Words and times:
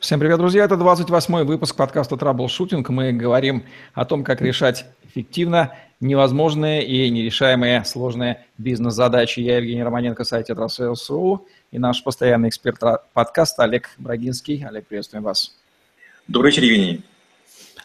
Всем 0.00 0.20
привет, 0.20 0.38
друзья! 0.38 0.64
Это 0.64 0.76
28-й 0.76 1.44
выпуск 1.44 1.74
подкаста 1.74 2.16
«Troubleshooting». 2.16 2.88
Мы 2.88 3.12
говорим 3.12 3.64
о 3.94 4.04
том, 4.04 4.22
как 4.22 4.40
решать 4.40 4.86
эффективно 5.02 5.74
невозможные 5.98 6.86
и 6.86 7.10
нерешаемые 7.10 7.84
сложные 7.84 8.46
бизнес-задачи. 8.58 9.40
Я 9.40 9.56
Евгений 9.56 9.82
Романенко, 9.82 10.22
сайт 10.22 10.46
«Tetrasales.ru» 10.46 11.48
и 11.72 11.80
наш 11.80 12.04
постоянный 12.04 12.48
эксперт 12.48 12.78
подкаста 13.12 13.64
Олег 13.64 13.90
Брагинский. 13.98 14.64
Олег, 14.64 14.86
приветствуем 14.86 15.24
вас. 15.24 15.56
Добрый 16.28 16.52
вечер, 16.52 16.62
Евгений. 16.62 17.02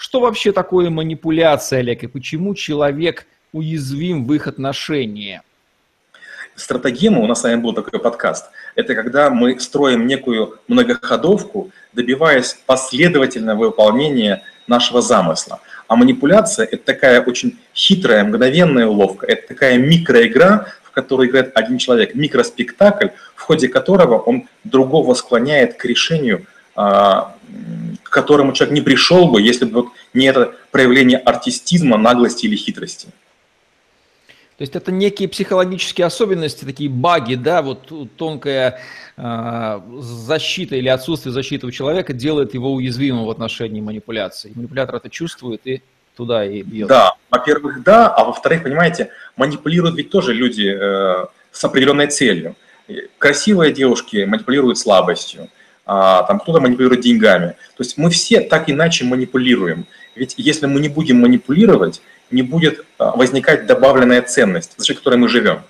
что 0.00 0.20
вообще 0.20 0.50
такое 0.52 0.88
манипуляция, 0.88 1.80
Олег, 1.80 2.04
и 2.04 2.06
почему 2.06 2.54
человек 2.54 3.26
уязвим 3.52 4.24
в 4.24 4.32
их 4.32 4.46
отношении? 4.46 5.42
Стратегема, 6.56 7.20
у 7.20 7.26
нас 7.26 7.40
с 7.40 7.44
вами 7.44 7.56
был 7.56 7.74
такой 7.74 8.00
подкаст, 8.00 8.46
это 8.76 8.94
когда 8.94 9.28
мы 9.28 9.60
строим 9.60 10.06
некую 10.06 10.58
многоходовку, 10.68 11.70
добиваясь 11.92 12.56
последовательного 12.64 13.66
выполнения 13.66 14.42
нашего 14.66 15.02
замысла. 15.02 15.60
А 15.86 15.96
манипуляция– 15.96 16.64
это 16.72 16.82
такая 16.82 17.20
очень 17.20 17.58
хитрая, 17.74 18.24
мгновенная 18.24 18.86
уловка, 18.86 19.26
это 19.26 19.48
такая 19.48 19.76
микроигра, 19.76 20.72
в 20.82 20.92
которой 20.92 21.28
играет 21.28 21.52
один 21.54 21.76
человек, 21.76 22.14
микроспектакль, 22.14 23.08
в 23.34 23.42
ходе 23.42 23.68
которого 23.68 24.16
он 24.16 24.48
другого 24.64 25.12
склоняет 25.12 25.74
к 25.74 25.84
решению 25.84 26.46
к 26.80 28.10
которому 28.10 28.52
человек 28.52 28.74
не 28.74 28.80
пришел 28.80 29.28
бы, 29.28 29.42
если 29.42 29.64
бы 29.64 29.82
вот 29.82 29.92
не 30.14 30.26
это 30.26 30.54
проявление 30.70 31.18
артистизма, 31.18 31.96
наглости 31.96 32.46
или 32.46 32.56
хитрости. 32.56 33.08
То 34.56 34.62
есть 34.62 34.76
это 34.76 34.92
некие 34.92 35.26
психологические 35.26 36.06
особенности, 36.06 36.66
такие 36.66 36.90
баги, 36.90 37.34
да, 37.34 37.62
вот 37.62 37.90
тонкая 38.16 38.80
э, 39.16 39.80
защита 40.00 40.76
или 40.76 40.88
отсутствие 40.88 41.32
защиты 41.32 41.66
у 41.66 41.70
человека 41.70 42.12
делает 42.12 42.52
его 42.52 42.74
уязвимым 42.74 43.24
в 43.24 43.30
отношении 43.30 43.80
манипуляций. 43.80 44.52
Манипулятор 44.54 44.96
это 44.96 45.08
чувствует 45.08 45.62
и 45.66 45.82
туда 46.14 46.44
и 46.44 46.60
бьет. 46.60 46.88
Да, 46.88 47.14
во-первых, 47.30 47.82
да, 47.82 48.08
а 48.08 48.24
во-вторых, 48.24 48.62
понимаете, 48.64 49.08
манипулируют 49.36 49.96
ведь 49.96 50.10
тоже 50.10 50.34
люди 50.34 50.76
э, 50.78 51.26
с 51.50 51.64
определенной 51.64 52.08
целью. 52.08 52.54
Красивые 53.16 53.72
девушки 53.72 54.24
манипулируют 54.24 54.76
слабостью, 54.76 55.48
а, 55.92 56.22
там 56.22 56.38
кто-то 56.38 56.60
манипулирует 56.60 57.00
деньгами. 57.00 57.56
То 57.76 57.82
есть 57.82 57.98
мы 57.98 58.10
все 58.10 58.40
так 58.42 58.70
иначе 58.70 59.04
манипулируем. 59.04 59.86
Ведь 60.14 60.34
если 60.36 60.66
мы 60.66 60.78
не 60.78 60.88
будем 60.88 61.20
манипулировать, 61.20 62.00
не 62.30 62.42
будет 62.42 62.84
а, 62.98 63.16
возникать 63.16 63.66
добавленная 63.66 64.22
ценность, 64.22 64.74
за 64.76 64.86
счет 64.86 64.98
которой 64.98 65.16
мы 65.16 65.28
живем. 65.28 65.62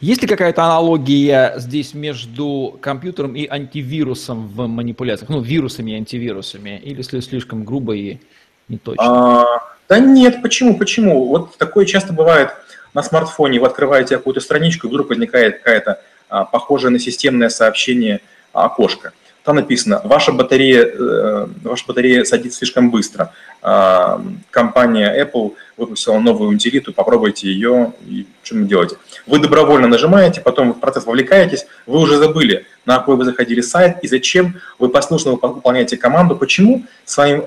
Есть 0.00 0.22
ли 0.22 0.26
какая-то 0.26 0.64
аналогия 0.64 1.54
здесь 1.58 1.94
между 1.94 2.76
компьютером 2.82 3.36
и 3.36 3.46
антивирусом 3.46 4.48
в 4.48 4.66
манипуляциях? 4.66 5.30
Ну, 5.30 5.40
вирусами 5.40 5.92
и 5.92 5.94
антивирусами? 5.94 6.80
Или 6.82 7.02
слишком 7.02 7.62
грубо 7.62 7.94
и 7.94 8.18
не 8.66 8.78
точно? 8.78 9.04
А, 9.04 9.44
да 9.88 10.00
нет, 10.00 10.42
почему, 10.42 10.76
почему? 10.76 11.28
Вот 11.28 11.56
такое 11.56 11.84
часто 11.84 12.12
бывает 12.12 12.50
на 12.94 13.04
смартфоне. 13.04 13.60
Вы 13.60 13.68
открываете 13.68 14.16
какую-то 14.16 14.40
страничку, 14.40 14.88
и 14.88 14.90
вдруг 14.90 15.10
возникает 15.10 15.58
какая-то 15.58 16.00
а, 16.28 16.44
похожее 16.44 16.90
на 16.90 16.98
системное 16.98 17.48
сообщение– 17.48 18.20
окошко. 18.54 19.12
Там 19.44 19.56
написано, 19.56 20.00
ваша 20.04 20.32
батарея, 20.32 20.86
э, 20.86 21.46
ваша 21.62 21.84
батарея 21.86 22.24
садится 22.24 22.58
слишком 22.58 22.90
быстро. 22.90 23.32
А, 23.60 24.22
компания 24.50 25.14
Apple 25.22 25.52
выпустила 25.76 26.18
новую 26.18 26.48
утилиту, 26.50 26.94
попробуйте 26.94 27.48
ее 27.48 27.92
и 28.06 28.26
что 28.42 28.54
вы 28.54 28.64
делаете. 28.64 28.96
Вы 29.26 29.40
добровольно 29.40 29.86
нажимаете, 29.86 30.40
потом 30.40 30.72
в 30.72 30.80
процесс 30.80 31.04
вовлекаетесь, 31.04 31.66
вы 31.84 31.98
уже 31.98 32.16
забыли, 32.16 32.64
на 32.86 32.96
какой 32.96 33.16
вы 33.16 33.24
заходили 33.24 33.60
сайт 33.60 33.98
и 34.02 34.08
зачем, 34.08 34.60
вы 34.78 34.88
послушно 34.88 35.32
выполняете 35.32 35.98
команду. 35.98 36.36
Почему? 36.36 36.86
С 37.04 37.16
вами 37.18 37.42
Э, 37.42 37.46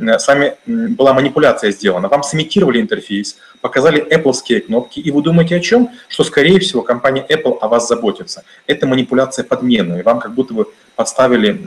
с 0.00 0.26
вами 0.26 0.54
была 0.66 1.12
манипуляция 1.12 1.70
сделана, 1.72 2.08
вам 2.08 2.22
сымитировали 2.22 2.80
интерфейс, 2.80 3.36
показали 3.60 4.02
Apple 4.10 4.60
кнопки, 4.60 5.00
и 5.00 5.10
вы 5.10 5.22
думаете 5.22 5.56
о 5.56 5.60
чем? 5.60 5.90
Что, 6.08 6.24
скорее 6.24 6.58
всего, 6.58 6.82
компания 6.82 7.26
Apple 7.28 7.58
о 7.60 7.68
вас 7.68 7.86
заботится. 7.86 8.44
Это 8.66 8.86
манипуляция 8.86 9.44
подменная, 9.44 10.02
вам 10.02 10.18
как 10.18 10.34
будто 10.34 10.54
бы 10.54 10.66
подставили 10.96 11.60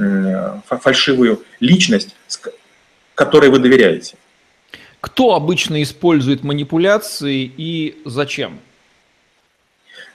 фальшивую 0.68 1.44
личность, 1.60 2.16
которой 3.16 3.50
вы 3.50 3.60
доверяете. 3.60 4.16
Кто 5.00 5.36
обычно 5.36 5.84
использует 5.84 6.44
манипуляции 6.44 7.52
и 7.58 8.02
зачем? 8.06 8.60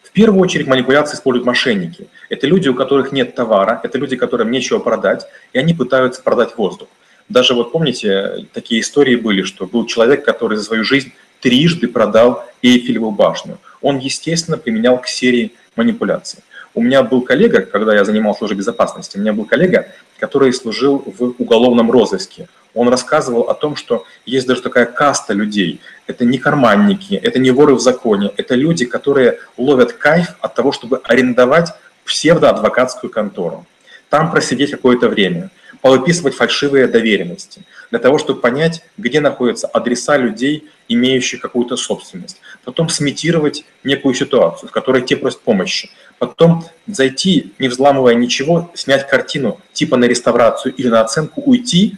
В 0.03 0.11
первую 0.13 0.41
очередь 0.43 0.67
манипуляции 0.67 1.15
используют 1.15 1.47
мошенники. 1.47 2.09
Это 2.31 2.47
люди, 2.47 2.69
у 2.69 2.75
которых 2.75 3.13
нет 3.13 3.35
товара, 3.35 3.79
это 3.85 3.99
люди, 3.99 4.17
которым 4.17 4.51
нечего 4.51 4.79
продать, 4.79 5.27
и 5.53 5.59
они 5.59 5.75
пытаются 5.75 6.23
продать 6.23 6.57
воздух. 6.57 6.89
Даже 7.29 7.55
вот 7.55 7.73
помните, 7.73 8.47
такие 8.53 8.81
истории 8.81 9.17
были, 9.17 9.43
что 9.43 9.67
был 9.67 9.87
человек, 9.87 10.25
который 10.25 10.57
за 10.57 10.65
свою 10.65 10.85
жизнь 10.85 11.13
трижды 11.41 11.87
продал 11.87 12.45
Эйфелеву 12.63 13.11
башню. 13.11 13.59
Он, 13.83 13.99
естественно, 13.99 14.57
применял 14.57 14.99
к 14.99 15.07
серии 15.07 15.53
манипуляций. 15.77 16.41
У 16.75 16.83
меня 16.83 17.03
был 17.03 17.23
коллега, 17.23 17.63
когда 17.63 17.95
я 17.95 18.05
занимался 18.05 18.39
службой 18.39 18.59
безопасности, 18.59 19.17
у 19.17 19.21
меня 19.21 19.33
был 19.33 19.45
коллега, 19.45 19.89
который 20.19 20.53
служил 20.53 21.03
в 21.07 21.35
уголовном 21.39 21.91
розыске. 21.91 22.49
Он 22.75 22.89
рассказывал 22.89 23.43
о 23.43 23.55
том, 23.55 23.77
что 23.77 24.05
есть 24.25 24.47
даже 24.47 24.63
такая 24.63 24.87
каста 24.87 25.33
людей. 25.33 25.81
Это 26.07 26.25
не 26.25 26.39
карманники, 26.39 27.15
это 27.15 27.39
не 27.39 27.51
воры 27.51 27.75
в 27.75 27.81
законе, 27.81 28.31
это 28.37 28.55
люди, 28.55 28.85
которые 28.85 29.41
ловят 29.57 29.93
кайф 29.93 30.37
от 30.41 30.55
того, 30.55 30.73
чтобы 30.73 31.01
арендовать 31.05 31.73
псевдоадвокатскую 32.05 33.11
контору. 33.11 33.67
Там 34.09 34.31
просидеть 34.31 34.71
какое-то 34.71 35.09
время 35.09 35.51
повыписывать 35.81 36.35
фальшивые 36.35 36.87
доверенности, 36.87 37.63
для 37.91 37.99
того, 37.99 38.19
чтобы 38.19 38.41
понять, 38.41 38.83
где 38.97 39.21
находятся 39.21 39.67
адреса 39.67 40.17
людей, 40.17 40.69
имеющих 40.89 41.41
какую-то 41.41 41.77
собственность. 41.77 42.41
Потом 42.65 42.89
сымитировать 42.89 43.65
некую 43.85 44.15
ситуацию, 44.15 44.69
в 44.69 44.73
которой 44.73 45.03
те 45.03 45.17
просят 45.17 45.41
помощи. 45.41 45.91
Потом 46.19 46.65
зайти, 46.87 47.53
не 47.59 47.69
взламывая 47.69 48.15
ничего, 48.15 48.71
снять 48.75 49.09
картину 49.09 49.61
типа 49.73 49.97
на 49.97 50.07
реставрацию 50.07 50.75
или 50.75 50.89
на 50.89 51.01
оценку, 51.01 51.43
уйти, 51.43 51.97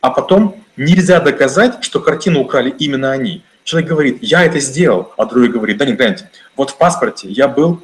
а 0.00 0.10
потом 0.10 0.62
нельзя 0.76 1.20
доказать, 1.20 1.82
что 1.82 2.00
картину 2.00 2.40
украли 2.40 2.74
именно 2.78 3.12
они. 3.12 3.42
Человек 3.64 3.90
говорит, 3.90 4.18
я 4.20 4.44
это 4.44 4.58
сделал, 4.58 5.12
а 5.16 5.24
другой 5.24 5.48
говорит, 5.48 5.76
да 5.78 5.84
не, 5.84 5.92
гляньте, 5.92 6.30
вот 6.56 6.70
в 6.70 6.76
паспорте 6.76 7.28
я 7.28 7.48
был 7.48 7.82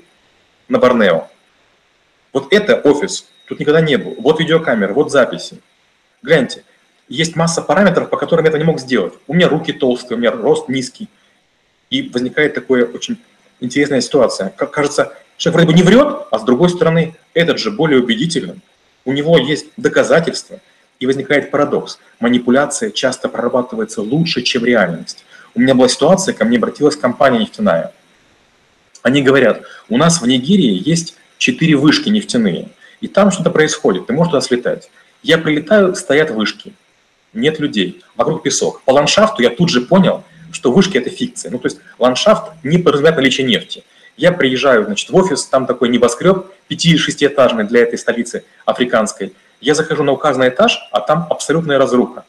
на 0.68 0.78
Борнео. 0.78 1.28
Вот 2.32 2.52
это 2.52 2.76
офис 2.76 3.26
Тут 3.48 3.60
никогда 3.60 3.80
не 3.80 3.96
был. 3.96 4.14
Вот 4.18 4.40
видеокамера, 4.40 4.92
вот 4.92 5.10
записи. 5.10 5.60
Гляньте, 6.22 6.64
есть 7.08 7.34
масса 7.34 7.62
параметров, 7.62 8.10
по 8.10 8.18
которым 8.18 8.44
я 8.44 8.50
это 8.50 8.58
не 8.58 8.64
мог 8.64 8.78
сделать. 8.78 9.14
У 9.26 9.34
меня 9.34 9.48
руки 9.48 9.72
толстые, 9.72 10.16
у 10.16 10.20
меня 10.20 10.30
рост 10.30 10.68
низкий. 10.68 11.08
И 11.88 12.02
возникает 12.10 12.54
такая 12.54 12.84
очень 12.84 13.18
интересная 13.60 14.02
ситуация. 14.02 14.50
Как 14.50 14.70
кажется, 14.70 15.14
человек 15.38 15.62
вроде 15.62 15.72
бы 15.72 15.78
не 15.78 15.82
врет, 15.82 16.26
а 16.30 16.38
с 16.38 16.44
другой 16.44 16.68
стороны, 16.68 17.16
этот 17.32 17.58
же 17.58 17.70
более 17.70 18.02
убедительным. 18.02 18.60
У 19.06 19.12
него 19.12 19.38
есть 19.38 19.68
доказательства. 19.78 20.60
И 21.00 21.06
возникает 21.06 21.50
парадокс. 21.50 21.98
Манипуляция 22.20 22.90
часто 22.90 23.28
прорабатывается 23.28 24.02
лучше, 24.02 24.42
чем 24.42 24.64
реальность. 24.64 25.24
У 25.54 25.60
меня 25.60 25.74
была 25.74 25.88
ситуация, 25.88 26.34
ко 26.34 26.44
мне 26.44 26.58
обратилась 26.58 26.96
компания 26.96 27.38
нефтяная. 27.38 27.92
Они 29.02 29.22
говорят, 29.22 29.62
у 29.88 29.96
нас 29.96 30.20
в 30.20 30.26
Нигерии 30.26 30.82
есть 30.84 31.16
четыре 31.38 31.76
вышки 31.76 32.08
нефтяные 32.10 32.70
и 33.00 33.08
там 33.08 33.30
что-то 33.30 33.50
происходит, 33.50 34.06
ты 34.06 34.12
можешь 34.12 34.32
туда 34.32 34.40
слетать. 34.40 34.90
Я 35.22 35.38
прилетаю, 35.38 35.94
стоят 35.94 36.30
вышки, 36.30 36.74
нет 37.32 37.58
людей, 37.58 38.02
вокруг 38.16 38.42
песок. 38.42 38.82
По 38.82 38.92
ландшафту 38.92 39.42
я 39.42 39.50
тут 39.50 39.68
же 39.68 39.82
понял, 39.82 40.24
что 40.52 40.72
вышки– 40.72 40.96
это 40.98 41.10
фикция. 41.10 41.50
Ну, 41.50 41.58
то 41.58 41.66
есть 41.66 41.78
ландшафт 41.98 42.52
не 42.62 42.78
подразумевает 42.78 43.16
наличие 43.16 43.46
нефти. 43.46 43.84
Я 44.16 44.32
приезжаю, 44.32 44.84
значит, 44.84 45.10
в 45.10 45.16
офис, 45.16 45.46
там 45.46 45.66
такой 45.66 45.88
небоскреб, 45.88 46.46
пяти-шестиэтажный 46.66 47.64
для 47.64 47.82
этой 47.82 47.98
столицы 47.98 48.44
африканской. 48.64 49.32
Я 49.60 49.74
захожу 49.74 50.02
на 50.02 50.12
указанный 50.12 50.48
этаж, 50.48 50.78
а 50.90 51.00
там 51.00 51.26
абсолютная 51.30 51.78
разруха. 51.78 52.24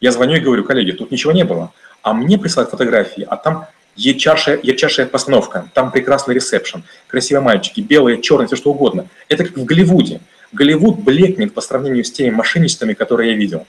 Я 0.00 0.10
звоню 0.10 0.36
и 0.36 0.40
говорю, 0.40 0.64
коллеги, 0.64 0.90
тут 0.92 1.12
ничего 1.12 1.32
не 1.32 1.44
было. 1.44 1.72
А 2.02 2.12
мне 2.12 2.38
присылают 2.38 2.70
фотографии, 2.70 3.24
а 3.28 3.36
там 3.36 3.66
ярчайшая, 3.96 4.58
ярчайшая 4.62 5.06
постановка, 5.06 5.70
там 5.74 5.92
прекрасный 5.92 6.34
ресепшн, 6.34 6.84
красивые 7.06 7.42
мальчики, 7.42 7.80
белые, 7.80 8.20
черные, 8.20 8.46
все 8.46 8.56
что 8.56 8.70
угодно. 8.70 9.06
Это 9.28 9.44
как 9.44 9.56
в 9.56 9.64
Голливуде. 9.64 10.20
Голливуд 10.52 11.00
блекнет 11.00 11.54
по 11.54 11.60
сравнению 11.60 12.04
с 12.04 12.12
теми 12.12 12.30
мошенничествами, 12.30 12.92
которые 12.92 13.32
я 13.32 13.36
видел. 13.36 13.66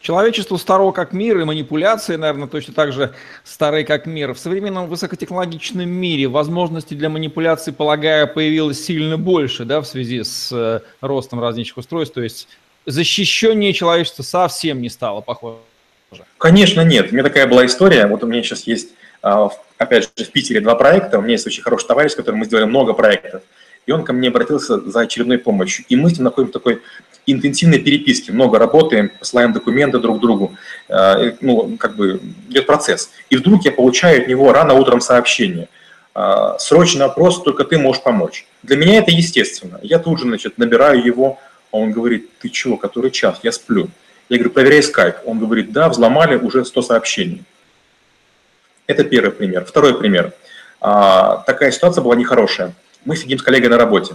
Человечество 0.00 0.56
старо 0.56 0.92
как 0.92 1.12
мир, 1.12 1.38
и 1.38 1.44
манипуляции, 1.44 2.16
наверное, 2.16 2.48
точно 2.48 2.72
так 2.72 2.90
же 2.90 3.12
старые 3.44 3.84
как 3.84 4.06
мир. 4.06 4.32
В 4.32 4.38
современном 4.38 4.88
высокотехнологичном 4.88 5.86
мире 5.86 6.26
возможностей 6.26 6.94
для 6.94 7.10
манипуляции, 7.10 7.70
полагаю, 7.70 8.26
появилось 8.26 8.82
сильно 8.82 9.18
больше, 9.18 9.66
да, 9.66 9.82
в 9.82 9.86
связи 9.86 10.24
с 10.24 10.50
э, 10.52 10.80
ростом 11.02 11.40
различных 11.40 11.76
устройств. 11.76 12.14
То 12.14 12.22
есть 12.22 12.48
защищеннее 12.86 13.74
человечества 13.74 14.22
совсем 14.22 14.80
не 14.80 14.88
стало, 14.88 15.20
похоже. 15.20 15.58
Конечно, 16.38 16.80
нет. 16.82 17.10
У 17.10 17.14
меня 17.14 17.22
такая 17.22 17.46
была 17.46 17.66
история. 17.66 18.06
Вот 18.06 18.24
у 18.24 18.26
меня 18.26 18.42
сейчас 18.42 18.66
есть, 18.66 18.90
а, 19.22 19.50
опять 19.78 20.10
же, 20.16 20.24
в 20.24 20.30
Питере 20.30 20.60
два 20.60 20.74
проекта. 20.74 21.18
У 21.18 21.22
меня 21.22 21.32
есть 21.32 21.46
очень 21.46 21.62
хороший 21.62 21.86
товарищ, 21.86 22.12
с 22.12 22.16
которым 22.16 22.40
мы 22.40 22.46
сделали 22.46 22.64
много 22.64 22.92
проектов. 22.92 23.42
И 23.86 23.92
он 23.92 24.04
ко 24.04 24.12
мне 24.12 24.28
обратился 24.28 24.80
за 24.80 25.00
очередной 25.00 25.38
помощью. 25.38 25.84
И 25.88 25.96
мы 25.96 26.10
с 26.10 26.14
ним 26.14 26.24
находим 26.24 26.50
такой 26.50 26.80
интенсивной 27.26 27.78
переписке, 27.78 28.32
много 28.32 28.58
работаем, 28.58 29.10
посылаем 29.18 29.52
документы 29.52 29.98
друг 29.98 30.20
другу, 30.20 30.54
э, 30.88 31.32
ну, 31.40 31.76
как 31.78 31.96
бы 31.96 32.20
идет 32.48 32.66
процесс. 32.66 33.10
И 33.30 33.36
вдруг 33.36 33.64
я 33.64 33.72
получаю 33.72 34.22
от 34.22 34.28
него 34.28 34.52
рано 34.52 34.74
утром 34.74 35.00
сообщение. 35.00 35.68
Э, 36.14 36.54
Срочный 36.58 37.04
опрос, 37.04 37.42
только 37.42 37.64
ты 37.64 37.78
можешь 37.78 38.02
помочь. 38.02 38.46
Для 38.62 38.76
меня 38.76 38.98
это 38.98 39.10
естественно. 39.10 39.78
Я 39.82 39.98
тут 39.98 40.18
же, 40.18 40.24
значит, 40.24 40.58
набираю 40.58 41.04
его, 41.04 41.38
а 41.72 41.76
он 41.76 41.92
говорит, 41.92 42.30
ты 42.38 42.48
чего, 42.48 42.76
который 42.76 43.10
час, 43.10 43.40
я 43.42 43.52
сплю. 43.52 43.88
Я 44.30 44.36
говорю, 44.38 44.50
проверяй 44.52 44.82
скайп. 44.82 45.16
Он 45.26 45.40
говорит, 45.40 45.72
да, 45.72 45.88
взломали 45.88 46.36
уже 46.36 46.64
100 46.64 46.82
сообщений. 46.82 47.42
Это 48.86 49.02
первый 49.04 49.32
пример. 49.32 49.64
Второй 49.64 49.98
пример. 49.98 50.32
А, 50.80 51.42
такая 51.46 51.72
ситуация 51.72 52.02
была 52.02 52.14
нехорошая. 52.14 52.72
Мы 53.04 53.16
сидим 53.16 53.38
с 53.38 53.42
коллегой 53.42 53.68
на 53.68 53.76
работе. 53.76 54.14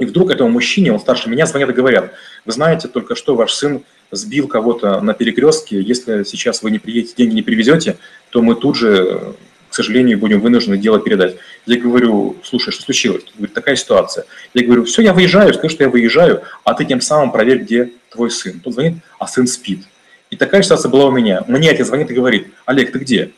И 0.00 0.04
вдруг 0.04 0.32
этому 0.32 0.50
мужчине, 0.50 0.92
он 0.92 0.98
старше 0.98 1.30
меня, 1.30 1.46
звонят 1.46 1.70
и 1.70 1.72
говорят, 1.72 2.12
вы 2.44 2.52
знаете, 2.52 2.88
только 2.88 3.14
что 3.14 3.36
ваш 3.36 3.52
сын 3.52 3.84
сбил 4.10 4.48
кого-то 4.48 5.00
на 5.00 5.14
перекрестке, 5.14 5.80
если 5.80 6.24
сейчас 6.24 6.62
вы 6.62 6.72
не 6.72 6.80
приедете, 6.80 7.14
деньги 7.16 7.34
не 7.34 7.42
привезете, 7.42 7.96
то 8.30 8.42
мы 8.42 8.56
тут 8.56 8.76
же, 8.76 9.34
к 9.70 9.74
сожалению, 9.74 10.18
будем 10.18 10.40
вынуждены 10.40 10.76
дело 10.76 10.98
передать. 10.98 11.36
Я 11.66 11.78
говорю, 11.78 12.36
слушай, 12.42 12.72
что 12.72 12.82
случилось? 12.82 13.22
Он 13.26 13.32
говорит, 13.36 13.54
такая 13.54 13.76
ситуация. 13.76 14.24
Я 14.54 14.64
говорю, 14.66 14.84
все, 14.84 15.02
я 15.02 15.12
выезжаю, 15.12 15.54
скажи, 15.54 15.74
что 15.74 15.84
я 15.84 15.90
выезжаю, 15.90 16.42
а 16.64 16.74
ты 16.74 16.84
тем 16.84 17.00
самым 17.00 17.30
проверь, 17.30 17.58
где 17.58 17.92
твой 18.14 18.30
сын. 18.30 18.60
Тот 18.60 18.72
звонит, 18.72 18.94
а 19.18 19.26
сын 19.26 19.46
спит. 19.46 19.84
И 20.30 20.36
такая 20.36 20.62
ситуация 20.62 20.88
была 20.88 21.06
у 21.06 21.10
меня. 21.10 21.44
Мне 21.46 21.70
отец 21.70 21.86
звонит 21.86 22.10
и 22.10 22.14
говорит, 22.14 22.48
Олег, 22.64 22.92
ты 22.92 22.98
где? 22.98 23.32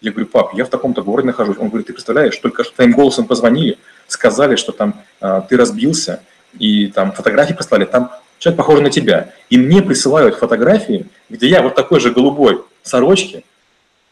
Я 0.00 0.10
говорю, 0.10 0.26
пап, 0.26 0.54
я 0.54 0.64
в 0.64 0.68
таком-то 0.68 1.02
городе 1.02 1.28
нахожусь. 1.28 1.56
Он 1.58 1.68
говорит, 1.68 1.86
ты 1.86 1.92
представляешь, 1.92 2.36
только 2.36 2.64
что 2.64 2.74
твоим 2.74 2.92
голосом 2.92 3.26
позвонили, 3.26 3.78
сказали, 4.08 4.56
что 4.56 4.72
там 4.72 5.00
э, 5.20 5.42
ты 5.48 5.56
разбился, 5.56 6.22
и 6.58 6.88
там 6.88 7.12
фотографии 7.12 7.54
послали, 7.54 7.84
там 7.84 8.10
человек 8.38 8.58
похож 8.58 8.80
на 8.80 8.90
тебя. 8.90 9.32
И 9.48 9.56
мне 9.56 9.80
присылают 9.80 10.34
фотографии, 10.34 11.06
где 11.30 11.48
я 11.48 11.62
вот 11.62 11.76
такой 11.76 12.00
же 12.00 12.10
голубой 12.10 12.62
сорочке, 12.82 13.44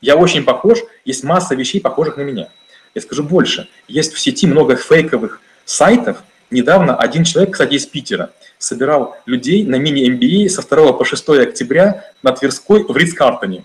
я 0.00 0.16
очень 0.16 0.44
похож, 0.44 0.78
есть 1.04 1.24
масса 1.24 1.54
вещей, 1.54 1.80
похожих 1.80 2.16
на 2.16 2.22
меня. 2.22 2.48
Я 2.94 3.02
скажу 3.02 3.22
больше, 3.22 3.68
есть 3.86 4.12
в 4.14 4.18
сети 4.18 4.46
много 4.46 4.76
фейковых 4.76 5.40
сайтов. 5.64 6.18
Недавно 6.50 6.96
один 6.96 7.24
человек, 7.24 7.52
кстати, 7.52 7.74
из 7.74 7.86
Питера, 7.86 8.30
собирал 8.60 9.16
людей 9.26 9.64
на 9.64 9.76
мини-MBA 9.76 10.48
со 10.48 10.62
2 10.62 10.92
по 10.92 11.04
6 11.04 11.28
октября 11.30 12.04
на 12.22 12.32
Тверской 12.32 12.84
в 12.84 12.96
Ридс-Картоне. 12.96 13.64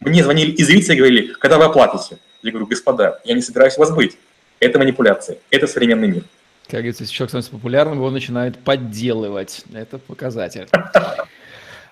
Мне 0.00 0.24
звонили 0.24 0.50
из 0.50 0.68
Рица 0.68 0.92
и 0.92 0.96
говорили, 0.96 1.32
когда 1.34 1.56
вы 1.56 1.64
оплатите? 1.64 2.18
Я 2.42 2.50
говорю, 2.50 2.66
господа, 2.66 3.20
я 3.24 3.34
не 3.34 3.40
собираюсь 3.40 3.78
вас 3.78 3.92
быть. 3.92 4.18
Это 4.58 4.78
манипуляции, 4.78 5.38
это 5.50 5.66
современный 5.66 6.08
мир. 6.08 6.24
Как 6.64 6.80
говорится, 6.80 7.04
если 7.04 7.14
человек 7.14 7.30
становится 7.30 7.52
популярным, 7.52 7.98
его 7.98 8.10
начинают 8.10 8.58
подделывать. 8.58 9.64
Это 9.72 9.98
показатель. 9.98 10.68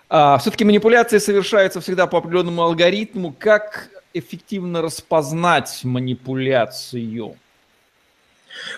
А, 0.09 0.39
все-таки 0.39 0.65
манипуляции 0.65 1.19
совершаются 1.19 1.81
всегда 1.81 2.09
по 2.09 2.19
определенному 2.19 2.63
алгоритму. 2.63 3.33
Как 3.39 3.91
эффективно 4.13 4.83
распознать 4.83 5.81
манипуляцию? 5.85 7.37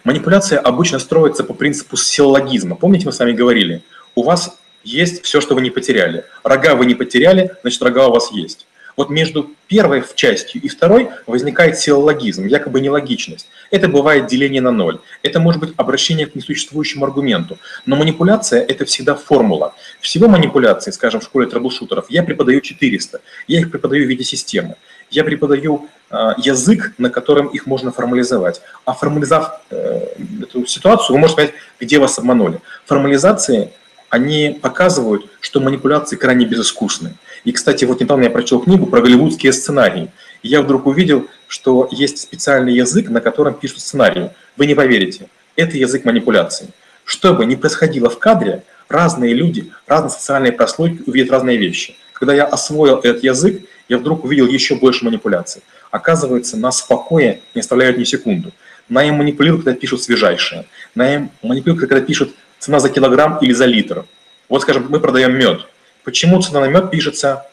Манипуляция 0.05 0.59
обычно 0.59 0.99
строится 0.99 1.45
по 1.45 1.55
принципу 1.55 1.97
силлогизма. 1.97 2.77
Помните, 2.77 3.07
мы 3.07 3.13
с 3.13 3.19
вами 3.19 3.33
говорили, 3.33 3.83
у 4.15 4.23
вас 4.23 4.59
есть 4.85 5.25
все, 5.25 5.41
что 5.41 5.55
вы 5.55 5.63
не 5.63 5.71
потеряли. 5.71 6.25
Рога 6.43 6.75
вы 6.75 6.87
не 6.87 6.95
потеряли, 6.95 7.53
значит, 7.63 7.83
рога 7.83 8.09
у 8.09 8.13
вас 8.13 8.33
есть. 8.33 8.67
Вот 8.97 9.09
между 9.11 9.51
первой 9.69 10.05
частью 10.15 10.61
и 10.61 10.69
второй 10.69 11.09
возникает 11.27 11.79
силлогизм, 11.79 12.47
якобы 12.47 12.81
нелогичность. 12.81 13.49
Это 13.71 13.89
бывает 13.89 14.27
деление 14.27 14.61
на 14.61 14.71
ноль. 14.71 14.99
Это 15.23 15.41
может 15.41 15.61
быть 15.61 15.73
обращение 15.77 16.27
к 16.27 16.35
несуществующему 16.35 17.05
аргументу. 17.05 17.59
Но 17.87 17.97
манипуляция– 17.97 18.63
это 18.69 18.85
всегда 18.85 19.15
формула. 19.15 19.75
Всего 20.01 20.29
манипуляции, 20.29 20.91
скажем, 20.91 21.21
в 21.21 21.25
школе 21.25 21.47
трэблшутеров, 21.47 22.07
я 22.11 22.23
преподаю 22.23 22.61
400. 22.61 23.21
Я 23.49 23.61
их 23.61 23.71
преподаю 23.71 24.05
в 24.05 24.09
виде 24.09 24.25
системы. 24.25 24.77
Я 25.13 25.25
преподаю 25.25 25.89
э, 26.11 26.17
язык, 26.39 26.95
на 26.97 27.11
котором 27.11 27.49
их 27.49 27.67
можно 27.67 27.93
формализовать. 27.93 28.63
А 28.87 28.95
формализав 28.95 29.61
э, 29.71 30.09
эту 30.43 30.67
ситуацию, 30.67 31.15
вы 31.15 31.21
можете 31.21 31.37
понять, 31.37 31.55
где 31.79 31.99
вас 31.99 32.19
обманули. 32.19 32.61
Формализации, 32.87 33.71
они 34.09 34.59
показывают, 34.61 35.27
что 35.41 35.61
манипуляции 35.61 36.17
крайне 36.17 36.47
безыскусны. 36.47 37.15
И, 37.45 37.53
кстати, 37.53 37.85
вот 37.85 38.01
недавно 38.01 38.25
я 38.25 38.31
прочел 38.31 38.61
книгу 38.61 38.87
про 38.87 39.03
голливудские 39.03 39.53
сценарии. 39.53 40.11
И 40.43 40.49
я 40.49 40.63
вдруг 40.63 40.87
увидел, 40.87 41.27
что 41.47 41.89
есть 41.91 42.19
специальный 42.19 42.75
язык, 42.75 43.11
на 43.11 43.21
котором 43.21 43.53
пишут 43.53 43.81
сценарии. 43.81 44.31
Вы 44.57 44.67
не 44.67 44.75
поверите, 44.75 45.29
это 45.57 45.77
язык 45.77 46.07
манипуляции. 46.07 46.69
Что 47.05 47.35
бы 47.35 47.45
ни 47.45 47.55
происходило 47.55 48.09
в 48.09 48.19
кадре, 48.19 48.63
разные 48.89 49.35
люди, 49.35 49.73
разные 49.87 50.11
социальные 50.11 50.53
прослойки 50.53 51.03
увидят 51.07 51.31
разные 51.31 51.59
вещи. 51.59 51.97
Когда 52.15 52.33
я 52.33 52.45
освоил 52.45 52.99
этот 52.99 53.23
язык, 53.23 53.63
я 53.93 53.99
вдруг 53.99 54.25
увидел 54.25 54.47
еще 54.47 54.77
больше 54.77 55.05
манипуляций. 55.05 55.63
Оказывается, 55.91 56.57
нас 56.57 56.81
в 56.81 56.89
покое 56.89 57.43
не 57.55 57.61
оставляют 57.61 57.99
ни 57.99 58.05
секунду. 58.05 58.51
На 58.89 59.05
им 59.05 59.17
манипулируют, 59.17 59.65
когда 59.65 59.79
пишут 59.79 60.03
свежайшее. 60.03 60.65
На 60.95 61.15
им 61.15 61.31
манипулируют, 61.43 61.87
когда 61.87 62.01
пишут 62.01 62.35
цена 62.59 62.81
за 62.81 62.89
килограмм 62.89 63.39
или 63.43 63.53
за 63.53 63.67
литр. 63.67 64.07
Вот, 64.49 64.63
скажем, 64.63 64.87
мы 64.89 64.99
продаем 64.99 65.37
мед. 65.37 65.67
Почему 66.05 66.41
цена 66.41 66.61
на 66.61 66.69
мед 66.69 66.91
пишется 66.91 67.45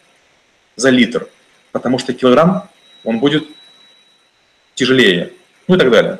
за 0.77 0.89
литр? 0.91 1.27
Потому 1.73 1.99
что 1.99 2.13
килограмм, 2.13 2.69
он 3.03 3.19
будет 3.19 3.43
тяжелее, 4.75 5.33
ну 5.67 5.75
и 5.75 5.77
так 5.77 5.91
далее. 5.91 6.19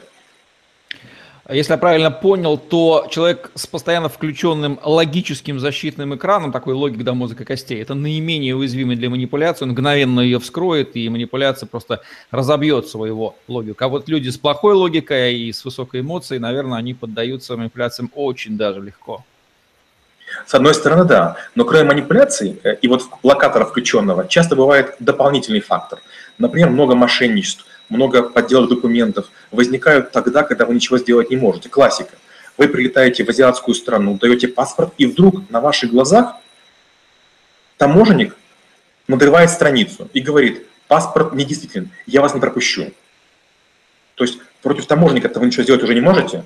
Если 1.52 1.72
я 1.74 1.80
правильно 1.80 2.12
понял, 2.12 2.60
то 2.60 3.08
человек 3.10 3.50
с 3.56 3.66
постоянно 3.66 4.08
включенным 4.08 4.80
логическим 4.84 5.60
защитным 5.60 6.16
экраном, 6.16 6.52
такой 6.52 6.76
логик 6.76 7.04
до 7.04 7.16
мозга 7.16 7.44
костей, 7.44 7.82
это 7.82 7.96
наименее 7.96 8.56
уязвимый 8.56 8.96
для 8.96 9.10
манипуляции, 9.10 9.66
он 9.66 9.72
мгновенно 9.72 10.20
ее 10.20 10.40
вскроет, 10.40 10.96
и 10.96 11.10
манипуляция 11.10 11.66
просто 11.66 12.02
разобьет 12.30 12.88
своего 12.88 13.36
логику. 13.48 13.84
А 13.84 13.88
вот 13.88 14.08
люди 14.08 14.30
с 14.30 14.38
плохой 14.38 14.76
логикой 14.76 15.40
и 15.40 15.52
с 15.52 15.66
высокой 15.66 16.02
эмоцией, 16.02 16.40
наверное, 16.40 16.78
они 16.78 16.94
поддаются 16.94 17.58
манипуляциям 17.58 18.12
очень 18.14 18.56
даже 18.56 18.80
легко. 18.80 19.26
С 20.46 20.54
одной 20.54 20.76
стороны, 20.76 21.06
да, 21.06 21.38
но 21.56 21.66
кроме 21.66 21.86
манипуляций 21.86 22.60
э, 22.64 22.76
и 22.76 22.88
вот 22.88 23.02
локатора 23.24 23.66
включенного, 23.66 24.28
часто 24.28 24.56
бывает 24.56 24.94
дополнительный 25.00 25.62
фактор. 25.62 26.00
Например, 26.38 26.70
много 26.70 26.94
мошенничеств, 26.94 27.66
много 27.90 28.24
подделок 28.24 28.70
документов 28.70 29.28
возникают 29.52 30.12
тогда, 30.12 30.44
когда 30.44 30.66
вы 30.66 30.76
ничего 30.76 30.98
сделать 30.98 31.30
не 31.30 31.38
можете. 31.38 31.70
Классика. 31.70 32.16
Вы 32.58 32.68
прилетаете 32.68 33.24
в 33.24 33.30
азиатскую 33.30 33.76
страну, 33.76 34.18
даете 34.18 34.48
паспорт, 34.48 34.94
и 34.98 35.06
вдруг 35.06 35.50
на 35.50 35.62
ваших 35.62 35.92
глазах 35.92 36.36
таможенник 37.78 38.36
надрывает 39.08 39.50
страницу 39.50 40.10
и 40.14 40.20
говорит, 40.20 40.68
паспорт 40.88 41.34
недействителен, 41.34 41.90
я 42.06 42.22
вас 42.22 42.34
не 42.34 42.42
пропущу. 42.42 42.92
То 44.16 44.26
есть 44.26 44.40
против 44.62 44.86
таможенника 44.86 45.32
вы 45.34 45.46
ничего 45.46 45.64
сделать 45.64 45.84
уже 45.84 45.94
не 45.96 46.02
можете. 46.02 46.44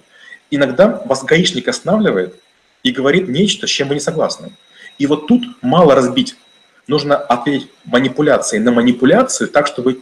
Иногда 0.51 1.01
вас 1.05 1.23
гаишник 1.23 1.67
останавливает 1.67 2.39
и 2.83 2.91
говорит 2.91 3.27
нечто, 3.27 3.65
с 3.65 3.69
чем 3.71 3.88
вы 3.88 3.95
не 3.95 4.01
согласны. 4.01 4.51
И 5.00 5.07
вот 5.07 5.27
тут 5.27 5.43
мало 5.62 5.95
разбить. 5.95 6.35
Нужно 6.85 7.15
ответить 7.15 7.71
манипуляцией 7.85 8.62
на 8.62 8.71
манипуляцию 8.71 9.50
так, 9.50 9.67
чтобы 9.67 10.01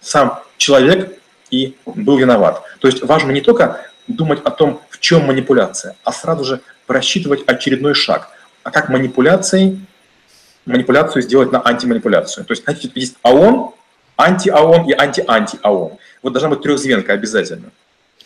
сам 0.00 0.40
человек 0.58 1.18
и 1.50 1.76
был 1.86 2.18
виноват. 2.18 2.62
То 2.80 2.88
есть 2.88 3.02
важно 3.02 3.30
не 3.30 3.40
только 3.40 3.80
думать 4.06 4.40
о 4.44 4.50
том, 4.50 4.82
в 4.90 4.98
чем 5.00 5.26
манипуляция, 5.26 5.96
а 6.04 6.12
сразу 6.12 6.44
же 6.44 6.60
просчитывать 6.86 7.44
очередной 7.46 7.94
шаг. 7.94 8.30
А 8.62 8.70
как 8.70 8.88
манипуляцией, 8.88 9.80
манипуляцию 10.66 11.22
сделать 11.22 11.52
на 11.52 11.66
антиманипуляцию. 11.66 12.44
То 12.44 12.52
есть, 12.52 12.64
знаете, 12.64 12.90
есть 12.94 13.16
АОН, 13.22 13.70
анти-АОН 14.16 14.90
и 14.90 14.92
анти-анти-АОН. 14.92 15.92
Вот 16.22 16.32
должна 16.32 16.50
быть 16.50 16.62
трехзвенка 16.62 17.12
обязательно. 17.12 17.70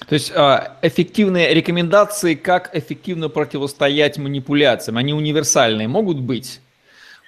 То 0.09 0.15
есть 0.15 0.33
а, 0.35 0.77
эффективные 0.83 1.55
рекомендации, 1.55 2.35
как 2.35 2.75
эффективно 2.75 3.29
противостоять 3.29 4.19
манипуляциям, 4.19 4.97
они 4.97 5.15
универсальные 5.15 5.87
могут 5.87 6.19
быть? 6.19 6.61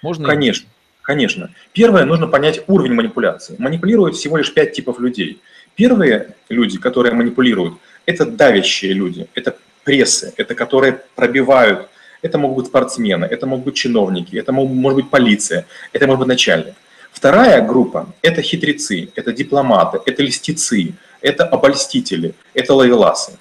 Можно 0.02 0.26
Конечно. 0.26 0.68
Конечно. 1.04 1.50
Первое, 1.74 2.06
нужно 2.06 2.26
понять 2.26 2.64
уровень 2.66 2.94
манипуляции. 2.94 3.56
Манипулируют 3.58 4.16
всего 4.16 4.38
лишь 4.38 4.52
пять 4.52 4.72
типов 4.72 4.98
людей. 4.98 5.40
Первые 5.76 6.34
люди, 6.48 6.78
которые 6.78 7.12
манипулируют, 7.12 7.74
это 8.06 8.24
давящие 8.24 8.94
люди. 8.94 9.28
Это 9.34 9.54
прессы, 9.84 10.32
это 10.38 10.54
которые 10.54 11.02
пробивают. 11.14 11.88
Это 12.22 12.38
могут 12.38 12.56
быть 12.56 12.66
спортсмены, 12.68 13.26
это 13.26 13.46
могут 13.46 13.66
быть 13.66 13.74
чиновники, 13.74 14.34
это 14.34 14.50
может 14.50 14.96
быть 14.96 15.10
полиция, 15.10 15.66
это 15.92 16.06
может 16.06 16.20
быть 16.20 16.28
начальник. 16.28 16.74
Вторая 17.12 17.60
группа– 17.60 18.08
это 18.22 18.40
хитрецы, 18.40 19.10
это 19.14 19.30
дипломаты, 19.30 20.00
это 20.06 20.22
льстецы, 20.22 20.94
это 21.20 21.44
обольстители, 21.44 22.34
это 22.54 22.72
ловеласы. 22.72 23.32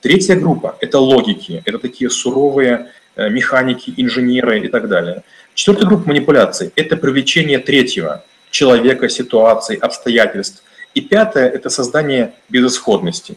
Третья 0.00 0.36
группа– 0.36 0.76
это 0.80 1.00
логики, 1.00 1.60
это 1.66 1.80
такие 1.80 2.08
суровые 2.08 2.92
э, 3.16 3.28
механики, 3.30 3.92
инженеры 3.96 4.60
и 4.60 4.68
так 4.68 4.88
далее. 4.88 5.24
Четвертая 5.58 5.88
группа 5.88 6.06
манипуляций– 6.06 6.72
это 6.76 6.96
привлечение 6.96 7.58
третьего 7.58 8.24
человека, 8.52 9.08
ситуации, 9.08 9.76
обстоятельств. 9.76 10.62
И 10.94 11.00
пятое– 11.00 11.48
это 11.50 11.68
создание 11.68 12.32
безысходности. 12.48 13.36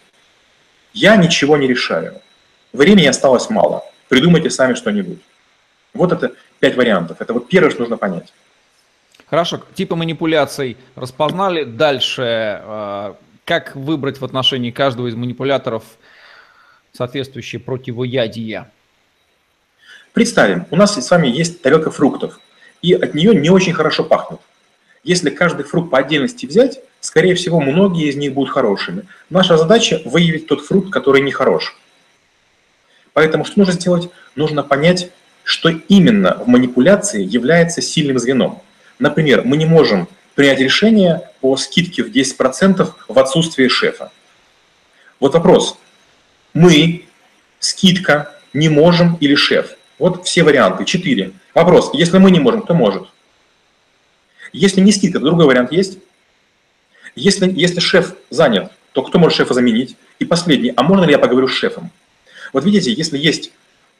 Я 0.93 1.15
ничего 1.15 1.57
не 1.57 1.65
решаю. 1.65 2.21
Времени 2.73 3.07
осталось 3.07 3.49
мало. 3.49 3.83
Придумайте 4.07 4.51
сами 4.51 4.75
что-нибудь. 4.75 5.17
Вот 5.95 6.11
это 6.11 6.33
пять 6.59 6.75
вариантов. 6.75 7.17
Это 7.21 7.33
вот 7.33 7.47
первое, 7.47 7.71
что 7.71 7.79
нужно 7.79 7.97
понять. 7.97 8.31
Хорошо, 9.27 9.59
типы 9.73 9.95
манипуляций 9.95 10.77
распознали. 10.93 11.63
Дальше, 11.63 12.61
э, 12.63 13.13
как 13.45 13.75
выбрать 13.75 14.21
в 14.21 14.25
отношении 14.25 14.69
каждого 14.69 15.07
из 15.07 15.15
манипуляторов 15.15 15.83
соответствующие 16.93 17.59
противоядия? 17.59 18.69
Представим, 20.13 20.65
у 20.71 20.75
нас 20.75 20.95
с 20.95 21.09
вами 21.09 21.27
есть 21.27 21.61
тарелка 21.61 21.89
фруктов, 21.89 22.39
и 22.81 22.93
от 22.93 23.13
нее 23.13 23.33
не 23.33 23.49
очень 23.49 23.73
хорошо 23.73 24.03
пахнет. 24.03 24.39
Если 25.03 25.29
каждый 25.29 25.63
фрукт 25.63 25.89
по 25.89 25.99
отдельности 25.99 26.45
взять, 26.45 26.81
скорее 26.99 27.35
всего, 27.35 27.61
многие 27.61 28.09
из 28.09 28.15
них 28.17 28.33
будут 28.33 28.53
хорошими. 28.53 29.05
Наша 29.29 29.57
задача 29.57 30.01
выявить 30.05 30.47
тот 30.47 30.65
фрукт, 30.65 30.91
который 30.91 31.21
не 31.21 31.31
хорош. 31.31 31.77
Поэтому 33.13 33.45
что 33.45 33.59
нужно 33.59 33.73
сделать? 33.73 34.09
Нужно 34.35 34.63
понять, 34.63 35.11
что 35.43 35.69
именно 35.69 36.35
в 36.43 36.47
манипуляции 36.47 37.23
является 37.23 37.81
сильным 37.81 38.19
звеном. 38.19 38.61
Например, 38.99 39.43
мы 39.43 39.57
не 39.57 39.65
можем 39.65 40.07
принять 40.35 40.59
решение 40.59 41.29
о 41.41 41.55
скидке 41.55 42.03
в 42.03 42.11
10% 42.11 42.93
в 43.07 43.19
отсутствие 43.19 43.69
шефа. 43.69 44.11
Вот 45.19 45.33
вопрос. 45.33 45.77
Мы, 46.53 47.05
скидка, 47.59 48.33
не 48.53 48.69
можем 48.69 49.15
или 49.15 49.35
шеф? 49.35 49.75
Вот 50.01 50.25
все 50.25 50.41
варианты, 50.41 50.83
четыре. 50.83 51.31
Вопрос. 51.53 51.91
Если 51.93 52.17
мы 52.17 52.31
не 52.31 52.39
можем, 52.39 52.63
кто 52.63 52.73
может? 52.73 53.03
Если 54.51 54.81
не 54.81 54.91
скидка, 54.91 55.19
то 55.19 55.25
другой 55.25 55.45
вариант 55.45 55.71
есть? 55.71 55.99
Если, 57.13 57.47
если 57.55 57.79
шеф 57.79 58.15
занят, 58.31 58.71
то 58.93 59.03
кто 59.03 59.19
может 59.19 59.37
шефа 59.37 59.53
заменить? 59.53 59.95
И 60.17 60.25
последний. 60.25 60.73
А 60.75 60.81
можно 60.81 61.05
ли 61.05 61.11
я 61.11 61.19
поговорю 61.19 61.47
с 61.47 61.51
шефом? 61.51 61.91
Вот 62.51 62.65
видите, 62.65 62.91
если 62.91 63.15
есть 63.19 63.51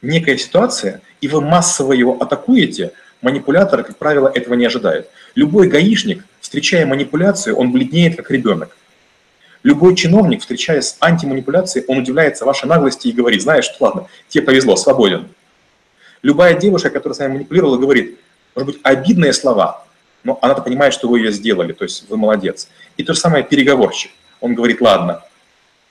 некая 0.02 0.36
ситуация, 0.38 1.02
и 1.20 1.28
вы 1.28 1.40
массово 1.40 1.92
его 1.92 2.20
атакуете, 2.20 2.90
Манипулятор, 3.20 3.84
как 3.84 3.96
правило, 3.96 4.28
этого 4.34 4.54
не 4.54 4.66
ожидает. 4.66 5.08
Любой 5.36 5.68
гаишник, 5.68 6.24
встречая 6.40 6.84
манипуляцию, 6.84 7.54
он 7.54 7.70
бледнеет, 7.70 8.16
как 8.16 8.32
ребенок. 8.32 8.76
Любой 9.62 9.94
чиновник, 9.94 10.40
встречаясь 10.40 10.86
с 10.86 10.96
антиманипуляцией, 10.98 11.84
он 11.86 11.98
удивляется 11.98 12.44
вашей 12.44 12.66
наглости 12.66 13.06
и 13.06 13.12
говорит, 13.12 13.40
знаешь, 13.40 13.66
что 13.66 13.76
ладно, 13.84 14.06
тебе 14.28 14.42
повезло, 14.42 14.74
свободен. 14.74 15.28
Любая 16.22 16.54
девушка, 16.54 16.90
которая 16.90 17.14
с 17.14 17.18
вами 17.18 17.32
манипулировала, 17.34 17.76
говорит, 17.76 18.18
может 18.54 18.72
быть, 18.72 18.80
обидные 18.84 19.32
слова, 19.32 19.84
но 20.24 20.38
она-то 20.40 20.62
понимает, 20.62 20.94
что 20.94 21.08
вы 21.08 21.18
ее 21.18 21.32
сделали, 21.32 21.72
то 21.72 21.84
есть 21.84 22.08
вы 22.08 22.16
молодец. 22.16 22.68
И 22.96 23.02
то 23.02 23.12
же 23.12 23.18
самое 23.18 23.42
переговорщик. 23.42 24.12
Он 24.40 24.54
говорит, 24.54 24.80
ладно, 24.80 25.22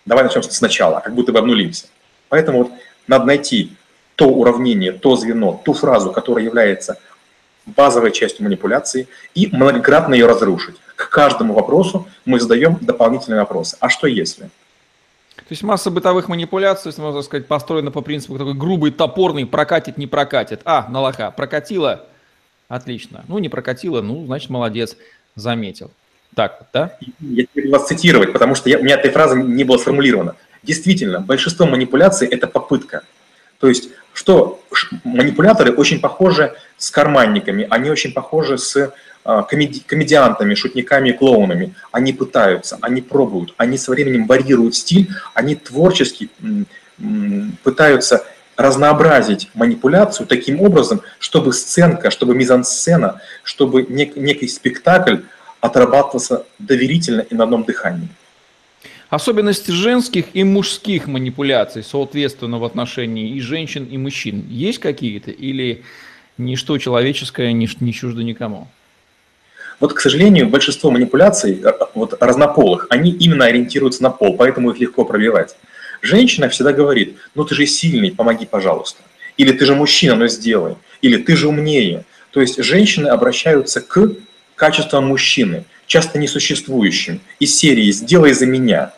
давай 0.05 0.23
начнем 0.23 0.43
сначала, 0.43 0.99
как 0.99 1.13
будто 1.13 1.31
бы 1.31 1.39
обнулимся. 1.39 1.87
Поэтому 2.29 2.59
вот 2.59 2.71
надо 3.07 3.25
найти 3.25 3.75
то 4.15 4.27
уравнение, 4.27 4.93
то 4.93 5.15
звено, 5.15 5.61
ту 5.65 5.73
фразу, 5.73 6.11
которая 6.11 6.45
является 6.45 6.97
базовой 7.65 8.11
частью 8.11 8.45
манипуляции 8.45 9.07
и 9.35 9.47
многократно 9.51 10.13
ее 10.13 10.27
разрушить. 10.27 10.75
К 10.95 11.09
каждому 11.09 11.53
вопросу 11.53 12.07
мы 12.25 12.39
задаем 12.39 12.77
дополнительные 12.81 13.39
вопросы. 13.41 13.77
А 13.79 13.89
что 13.89 14.07
если? 14.07 14.49
То 15.35 15.53
есть 15.53 15.63
масса 15.63 15.91
бытовых 15.91 16.27
манипуляций, 16.27 16.89
если 16.89 17.01
можно 17.01 17.21
сказать, 17.21 17.47
построена 17.47 17.91
по 17.91 18.01
принципу 18.01 18.37
такой 18.37 18.53
грубый, 18.53 18.91
топорный, 18.91 19.45
прокатит, 19.45 19.97
не 19.97 20.07
прокатит. 20.07 20.61
А, 20.65 20.87
на 20.89 21.01
лоха, 21.01 21.31
прокатила, 21.31 22.05
отлично. 22.67 23.23
Ну, 23.27 23.39
не 23.39 23.49
прокатила, 23.49 24.01
ну, 24.01 24.25
значит, 24.25 24.49
молодец, 24.49 24.95
заметил. 25.35 25.91
Так 26.35 26.67
да? 26.71 26.97
Я 27.19 27.45
буду 27.53 27.71
вас 27.71 27.87
цитировать, 27.87 28.31
потому 28.31 28.55
что 28.55 28.69
я, 28.69 28.79
у 28.79 28.83
меня 28.83 28.95
этой 28.95 29.11
фразы 29.11 29.41
не 29.41 29.63
было 29.63 29.77
сформулировано. 29.77 30.35
Действительно, 30.63 31.19
большинство 31.19 31.65
манипуляций– 31.65 32.27
это 32.29 32.47
попытка. 32.47 33.03
То 33.59 33.67
есть 33.67 33.89
что 34.13 34.61
манипуляторы 35.03 35.73
очень 35.73 35.99
похожи 35.99 36.53
с 36.77 36.91
карманниками, 36.91 37.67
они 37.69 37.89
очень 37.89 38.11
похожи 38.11 38.57
с 38.57 38.93
комеди 39.23 39.81
комедиантами, 39.85 40.55
шутниками 40.55 41.09
и 41.09 41.13
клоунами. 41.13 41.73
Они 41.91 42.13
пытаются, 42.13 42.77
они 42.81 43.01
пробуют, 43.01 43.53
они 43.57 43.77
со 43.77 43.91
временем 43.91 44.27
варьируют 44.27 44.75
стиль, 44.75 45.09
они 45.33 45.55
творчески 45.55 46.29
пытаются 47.63 48.25
разнообразить 48.57 49.49
манипуляцию 49.53 50.27
таким 50.27 50.61
образом, 50.61 51.01
чтобы 51.19 51.53
сценка, 51.53 52.11
чтобы 52.11 52.35
мизансцена, 52.35 53.21
чтобы 53.43 53.83
нек 53.83 54.15
некий 54.15 54.47
спектакль 54.47 55.17
отрабатывался 55.61 56.43
доверительно 56.59 57.21
и 57.21 57.35
на 57.35 57.45
одном 57.45 57.63
дыхании. 57.63 58.09
Особенности 59.09 59.71
женских 59.71 60.25
и 60.33 60.43
мужских 60.43 61.07
манипуляций, 61.07 61.83
соответственно, 61.83 62.59
в 62.59 62.63
отношении 62.63 63.35
и 63.35 63.41
женщин, 63.41 63.85
и 63.85 63.97
мужчин, 63.97 64.45
есть 64.47 64.79
какие-то? 64.79 65.31
Или 65.31 65.83
ничто 66.37 66.77
человеческое 66.77 67.51
не, 67.51 67.69
не 67.79 67.93
чуждо 67.93 68.23
никому? 68.23 68.69
Вот, 69.81 69.93
к 69.93 69.99
сожалению, 69.99 70.47
большинство 70.47 70.91
манипуляций, 70.91 71.59
э, 71.63 71.73
вот 71.95 72.13
разнополых, 72.21 72.85
они 72.91 73.11
именно 73.11 73.45
ориентируются 73.45 74.03
на 74.03 74.11
пол, 74.11 74.37
поэтому 74.37 74.69
их 74.69 74.79
легко 74.79 75.03
пробивать. 75.03 75.55
Женщина 76.03 76.49
всегда 76.49 76.71
говорит, 76.71 77.17
ну 77.33 77.43
ты 77.43 77.55
же 77.55 77.65
сильный, 77.65 78.11
помоги, 78.11 78.45
пожалуйста. 78.45 79.01
Или 79.37 79.51
ты 79.51 79.65
же 79.65 79.73
мужчина, 79.73 80.15
но 80.15 80.27
сделай. 80.27 80.75
Или 81.01 81.17
ты 81.17 81.35
же 81.35 81.47
умнее. 81.47 82.05
То 82.29 82.41
есть 82.41 82.63
женщины 82.63 83.07
обращаются 83.07 83.81
к 83.81 84.11
качествам 84.55 85.07
мужчины, 85.07 85.65
часто 85.87 86.19
несуществующим, 86.19 87.19
из 87.39 87.57
серии 87.57 87.91
«сделай 87.91 88.33
за 88.33 88.45
меня». 88.45 88.93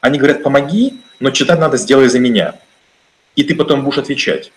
Они 0.00 0.18
говорят, 0.18 0.42
помоги, 0.42 0.94
но 1.20 1.30
читать 1.30 1.60
надо 1.60 1.76
«сделай 1.76 2.08
за 2.08 2.18
меня». 2.18 2.54
И 3.34 3.44
ты 3.44 3.54
потом 3.54 3.84
будешь 3.84 3.98
отвечать. 3.98 4.50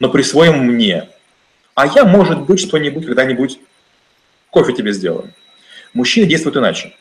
Но 0.00 0.08
присвоим 0.08 0.64
мне. 0.64 1.10
А 1.74 1.86
я, 1.86 2.06
может 2.06 2.40
быть, 2.40 2.60
что-нибудь 2.60 3.04
когда-нибудь 3.04 3.58
кофе 4.54 4.72
тебе 4.72 4.92
сделаю. 4.92 5.30
Мужчина 5.92 6.26
действует 6.26 6.56
иначе. 6.56 6.94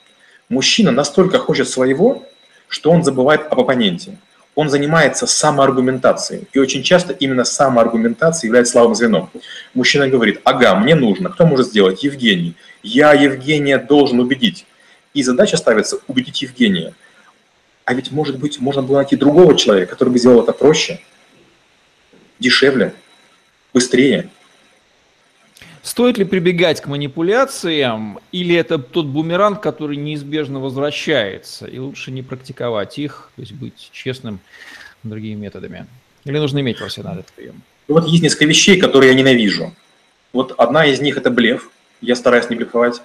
Мужчина 0.49 0.91
настолько 0.91 1.37
хочет 1.37 1.69
своего, 1.69 2.27
что 2.67 2.91
он 2.91 3.03
забывает 3.03 3.41
об 3.51 3.59
оппоненте. 3.59 4.17
Он 4.55 4.69
занимается 4.69 5.27
самоаргументацией. 5.27 6.47
И 6.53 6.59
очень 6.59 6.83
часто 6.83 7.13
именно 7.13 7.43
самоаргументация 7.43 8.47
является 8.47 8.73
слабым 8.73 8.95
звеном. 8.95 9.29
Мужчина 9.73 10.07
говорит, 10.07 10.41
ага, 10.43 10.75
мне 10.75 10.95
нужно. 10.95 11.29
Кто 11.29 11.45
может 11.45 11.67
сделать? 11.67 12.03
Евгений. 12.03 12.55
Я 12.81 13.13
Евгения 13.13 13.77
должен 13.77 14.19
убедить. 14.19 14.65
И 15.13 15.23
задача 15.23 15.57
ставится 15.57 15.99
убедить 16.07 16.41
Евгения. 16.41 16.93
А 17.85 17.93
ведь, 17.93 18.11
может 18.11 18.39
быть, 18.39 18.59
можно 18.59 18.81
было 18.81 18.97
найти 18.97 19.15
другого 19.15 19.55
человека, 19.55 19.91
который 19.91 20.09
бы 20.09 20.19
сделал 20.19 20.41
это 20.41 20.53
проще, 20.53 20.99
дешевле, 22.39 22.93
быстрее. 23.73 24.29
Стоит 25.83 26.17
ли 26.17 26.23
прибегать 26.23 26.79
к 26.79 26.87
манипуляциям, 26.87 28.19
или 28.31 28.55
это 28.55 28.77
тот 28.77 29.05
бумеранг, 29.05 29.59
который 29.61 29.97
неизбежно 29.97 30.61
возвращается, 30.61 31.67
и 31.67 31.77
лучше 31.77 32.09
не 32.11 32.21
практиковать 32.21 32.97
их, 32.97 33.29
то 33.35 33.41
есть 33.41 33.51
быть 33.51 33.89
честным 33.91 34.39
другими 35.03 35.35
методами? 35.35 35.85
Или 36.23 36.37
нужно 36.37 36.59
иметь 36.59 36.79
во 36.79 36.89
себе 36.89 37.09
этот 37.11 37.25
прием? 37.33 37.61
Вот 37.89 38.07
есть 38.07 38.23
несколько 38.23 38.45
вещей, 38.45 38.79
которые 38.79 39.11
я 39.11 39.17
ненавижу. 39.17 39.75
Вот 40.31 40.55
одна 40.57 40.85
из 40.85 41.01
них– 41.01 41.17
это 41.17 41.29
блеф, 41.29 41.69
я 41.99 42.15
стараюсь 42.15 42.49
не 42.49 42.55
блефовать. 42.55 43.01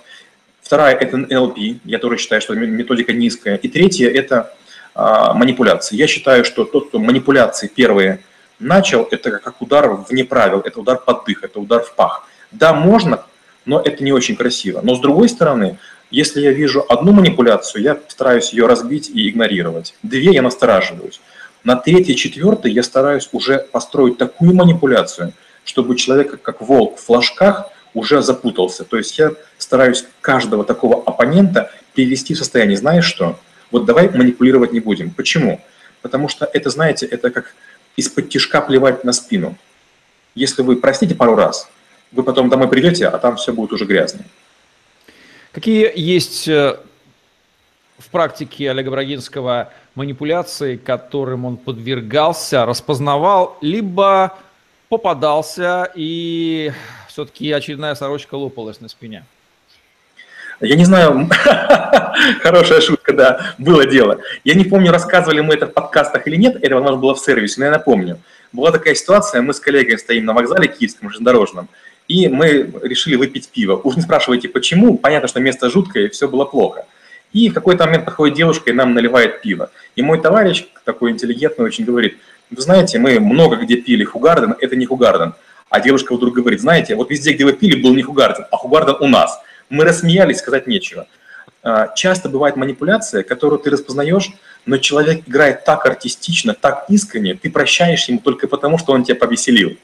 Вторая– 0.62 0.94
это 1.00 1.16
NLP, 1.16 1.80
я 1.84 1.98
тоже 1.98 2.16
считаю, 2.16 2.40
что 2.40 2.54
методика 2.54 3.12
низкая. 3.12 3.56
И 3.56 3.66
третья– 3.66 4.08
это 4.14 4.54
а, 4.94 5.34
манипуляции. 5.34 5.96
Я 5.96 6.06
считаю, 6.06 6.44
что 6.44 6.64
тот, 6.64 6.90
кто 6.90 7.00
манипуляции 7.00 7.66
первые 7.66 8.20
начал, 8.60 9.08
это 9.10 9.32
как 9.32 9.60
удар 9.60 9.90
вне 10.08 10.24
правил, 10.24 10.60
это 10.60 10.78
удар 10.78 10.96
под 10.96 11.24
дых, 11.24 11.42
это 11.42 11.58
удар 11.58 11.82
в 11.82 11.92
пах. 11.96 12.24
Да, 12.50 12.72
можно, 12.72 13.24
но 13.64 13.80
это 13.80 14.02
не 14.02 14.12
очень 14.12 14.36
красиво. 14.36 14.80
Но 14.82 14.94
с 14.94 15.00
другой 15.00 15.28
стороны, 15.28 15.78
если 16.10 16.40
я 16.40 16.52
вижу 16.52 16.84
одну 16.88 17.12
манипуляцию, 17.12 17.82
я 17.82 17.98
стараюсь 18.08 18.52
ее 18.52 18.66
разбить 18.66 19.10
и 19.10 19.28
игнорировать. 19.28 19.94
Две 20.02 20.32
я 20.32 20.42
настораживаюсь. 20.42 21.20
На 21.64 21.76
третьей, 21.76 22.16
четвертой 22.16 22.72
я 22.72 22.82
стараюсь 22.82 23.28
уже 23.32 23.58
построить 23.58 24.16
такую 24.16 24.54
манипуляцию, 24.54 25.32
чтобы 25.64 25.96
человек, 25.96 26.40
как 26.40 26.62
волк 26.62 26.98
в 26.98 27.04
флажках, 27.04 27.70
уже 27.94 28.22
запутался. 28.22 28.84
То 28.84 28.96
есть 28.96 29.18
я 29.18 29.32
стараюсь 29.58 30.06
каждого 30.20 30.64
такого 30.64 31.02
оппонента 31.04 31.70
перевести 31.94 32.34
в 32.34 32.38
состояние, 32.38 32.76
знаешь 32.76 33.04
что, 33.04 33.38
вот 33.70 33.84
давай 33.84 34.08
манипулировать 34.08 34.72
не 34.72 34.80
будем. 34.80 35.10
Почему? 35.10 35.60
потому 36.02 36.28
что 36.28 36.48
это, 36.52 36.70
знаете, 36.70 37.06
это 37.06 37.30
как 37.30 37.54
из-под 37.96 38.28
тяжка 38.28 38.60
плевать 38.60 39.04
на 39.04 39.12
спину. 39.12 39.56
Если 40.34 40.62
вы 40.62 40.76
простите 40.76 41.14
пару 41.14 41.34
раз, 41.34 41.68
вы 42.12 42.22
потом 42.22 42.48
домой 42.48 42.68
придете, 42.68 43.06
а 43.06 43.18
там 43.18 43.36
все 43.36 43.52
будет 43.52 43.72
уже 43.72 43.84
грязно. 43.84 44.24
Какие 45.52 45.90
есть 45.94 46.48
э, 46.48 46.78
в 47.98 48.08
практике 48.10 48.70
Олега 48.70 48.90
Брагинского 48.90 49.72
манипуляции, 49.94 50.76
которым 50.76 51.44
он 51.44 51.56
подвергался, 51.56 52.64
распознавал, 52.64 53.58
либо 53.60 54.36
попадался 54.88 55.90
и 55.94 56.72
все-таки 57.08 57.50
очередная 57.52 57.94
сорочка 57.94 58.36
лопалась 58.36 58.80
на 58.80 58.88
спине? 58.88 59.24
Я 60.60 60.74
не 60.74 60.84
знаю, 60.84 61.28
хорошая 62.42 62.80
шутка, 62.80 63.12
да, 63.12 63.54
было 63.58 63.86
дело. 63.86 64.20
Я 64.42 64.54
не 64.54 64.64
помню, 64.64 64.90
рассказывали 64.90 65.40
мы 65.40 65.54
это 65.54 65.66
в 65.66 65.72
подкастах 65.72 66.26
или 66.26 66.36
нет, 66.36 66.56
это, 66.60 66.74
возможно, 66.74 66.98
было 66.98 67.14
в 67.14 67.20
сервисе, 67.20 67.60
но 67.60 67.66
я 67.66 67.70
напомню. 67.70 68.18
Была 68.52 68.72
такая 68.72 68.94
ситуация, 68.94 69.40
мы 69.40 69.54
с 69.54 69.60
коллегой 69.60 69.98
стоим 69.98 70.24
на 70.24 70.32
вокзале 70.32 70.66
киевском, 70.66 71.10
железнодорожном, 71.10 71.68
и 72.08 72.28
мы 72.28 72.70
решили 72.82 73.16
выпить 73.16 73.50
пиво. 73.50 73.76
Уж 73.84 73.96
не 73.96 74.02
спрашивайте, 74.02 74.48
почему, 74.48 74.96
понятно, 74.96 75.28
что 75.28 75.40
место 75.40 75.70
жуткое, 75.70 76.06
и 76.06 76.08
все 76.08 76.26
было 76.26 76.46
плохо. 76.46 76.86
И 77.32 77.50
в 77.50 77.54
какой-то 77.54 77.84
момент 77.84 78.06
подходит 78.06 78.36
девушка 78.36 78.70
и 78.70 78.72
нам 78.72 78.94
наливает 78.94 79.42
пиво. 79.42 79.70
И 79.94 80.02
мой 80.02 80.20
товарищ, 80.20 80.66
такой 80.84 81.10
интеллигентный, 81.10 81.66
очень 81.66 81.84
говорит, 81.84 82.16
вы 82.50 82.62
знаете, 82.62 82.98
мы 82.98 83.20
много 83.20 83.56
где 83.56 83.76
пили 83.76 84.04
Хугарден, 84.04 84.56
это 84.58 84.74
не 84.74 84.86
Хугарден. 84.86 85.34
А 85.68 85.80
девушка 85.80 86.14
вдруг 86.14 86.34
говорит, 86.34 86.62
знаете, 86.62 86.94
вот 86.94 87.10
везде, 87.10 87.34
где 87.34 87.44
вы 87.44 87.52
пили, 87.52 87.80
был 87.80 87.94
не 87.94 88.02
Хугарден, 88.02 88.46
а 88.50 88.56
Хугарден 88.56 88.96
у 89.00 89.06
нас. 89.06 89.38
Мы 89.68 89.84
рассмеялись, 89.84 90.38
сказать 90.38 90.66
нечего. 90.66 91.06
А, 91.62 91.88
часто 91.94 92.30
бывает 92.30 92.56
манипуляция, 92.56 93.22
которую 93.22 93.58
ты 93.58 93.68
распознаешь, 93.68 94.30
но 94.64 94.78
человек 94.78 95.28
играет 95.28 95.64
так 95.64 95.84
артистично, 95.84 96.54
так 96.54 96.86
искренне, 96.88 97.34
ты 97.34 97.50
прощаешь 97.50 98.08
ему 98.08 98.20
только 98.20 98.48
потому, 98.48 98.78
что 98.78 98.92
он 98.92 99.04
тебя 99.04 99.16
повеселил. 99.16 99.76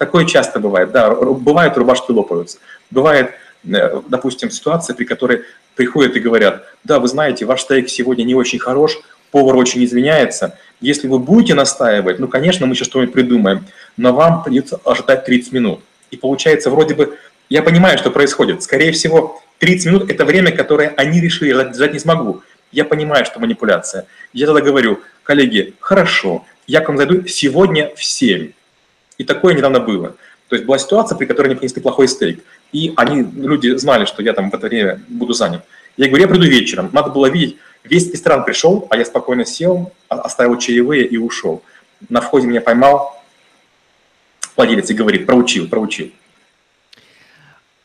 Такое 0.00 0.24
часто 0.24 0.60
бывает, 0.60 0.92
да, 0.92 1.10
бывают 1.10 1.76
рубашки 1.76 2.10
лопаются. 2.10 2.56
Бывает, 2.90 3.32
э, 3.70 4.00
допустим, 4.08 4.50
ситуация, 4.50 4.96
при 4.96 5.04
которой 5.04 5.42
приходят 5.76 6.16
и 6.16 6.20
говорят, 6.20 6.64
да, 6.84 6.98
вы 6.98 7.06
знаете, 7.06 7.44
ваш 7.44 7.60
стейк 7.60 7.90
сегодня 7.90 8.22
не 8.22 8.34
очень 8.34 8.58
хорош, 8.58 8.98
повар 9.30 9.56
очень 9.56 9.84
извиняется. 9.84 10.56
Если 10.80 11.06
вы 11.06 11.18
будете 11.18 11.52
настаивать, 11.52 12.18
ну, 12.18 12.28
конечно, 12.28 12.64
мы 12.64 12.74
сейчас 12.74 12.88
что-нибудь 12.88 13.12
придумаем, 13.12 13.66
но 13.98 14.14
вам 14.14 14.42
придется 14.42 14.80
ожидать 14.86 15.26
30 15.26 15.52
минут. 15.52 15.80
И 16.10 16.16
получается, 16.16 16.70
вроде 16.70 16.94
бы 16.94 17.18
я 17.50 17.62
понимаю, 17.62 17.98
что 17.98 18.10
происходит. 18.10 18.62
Скорее 18.62 18.92
всего, 18.92 19.42
30 19.58 19.86
минут– 19.86 20.02
это 20.10 20.24
время, 20.24 20.50
которое 20.50 20.94
они 20.96 21.20
решили, 21.20 21.52
ждать 21.52 21.92
не 21.92 21.98
смогу. 21.98 22.40
Я 22.72 22.86
понимаю, 22.86 23.26
что 23.26 23.38
манипуляция. 23.38 24.06
Я 24.32 24.46
тогда 24.46 24.62
говорю, 24.62 25.00
коллеги, 25.24 25.74
хорошо, 25.78 26.46
я 26.66 26.80
к 26.80 26.88
вам 26.88 26.96
зайду 26.96 27.26
сегодня 27.26 27.92
в 27.94 28.02
7. 28.02 28.52
И 29.20 29.24
такое 29.24 29.52
недавно 29.52 29.80
было. 29.80 30.16
То 30.48 30.56
есть 30.56 30.64
была 30.64 30.78
ситуация, 30.78 31.14
при 31.14 31.26
которой 31.26 31.48
они 31.48 31.54
принесли 31.56 31.82
плохой 31.82 32.08
стейк. 32.08 32.42
И 32.72 32.94
они, 32.96 33.22
люди 33.22 33.76
знали, 33.76 34.06
что 34.06 34.22
я 34.22 34.32
там 34.32 34.50
в 34.50 34.54
это 34.54 34.66
время 34.66 35.02
буду 35.08 35.34
занят. 35.34 35.62
Я 35.98 36.06
говорю, 36.08 36.22
я 36.22 36.28
приду 36.28 36.46
вечером. 36.46 36.88
Надо 36.94 37.10
было 37.10 37.26
видеть, 37.26 37.58
весь 37.84 38.10
ресторан 38.10 38.46
пришел, 38.46 38.86
а 38.88 38.96
я 38.96 39.04
спокойно 39.04 39.44
сел, 39.44 39.92
оставил 40.08 40.56
чаевые 40.56 41.04
и 41.04 41.18
ушел. 41.18 41.62
На 42.08 42.22
входе 42.22 42.46
меня 42.46 42.62
поймал 42.62 43.22
владелец 44.56 44.88
и 44.88 44.94
говорит, 44.94 45.26
проучил, 45.26 45.68
проучил. 45.68 46.10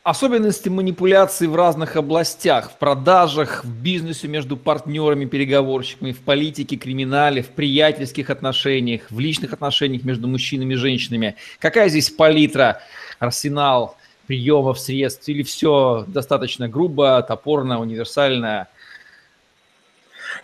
Особенности 0.06 0.68
манипуляций 0.68 1.48
в 1.48 1.56
разных 1.56 1.96
областях, 1.96 2.70
в 2.70 2.78
продажах, 2.78 3.64
в 3.64 3.68
бизнесе 3.68 4.28
между 4.28 4.56
партнерами, 4.56 5.24
переговорщиками, 5.24 6.12
в 6.12 6.20
политике, 6.20 6.76
криминале, 6.76 7.42
в 7.42 7.48
приятельских 7.48 8.30
отношениях, 8.30 9.10
в 9.10 9.18
личных 9.18 9.52
отношениях 9.52 10.04
между 10.04 10.28
мужчинами 10.28 10.74
и 10.74 10.76
женщинами. 10.76 11.34
Какая 11.58 11.88
здесь 11.88 12.08
палитра, 12.08 12.82
арсенал 13.18 13.96
приемов, 14.28 14.78
средств 14.78 15.28
или 15.28 15.42
все 15.42 16.04
достаточно 16.06 16.68
грубо, 16.68 17.20
топорно, 17.26 17.80
универсально? 17.80 18.68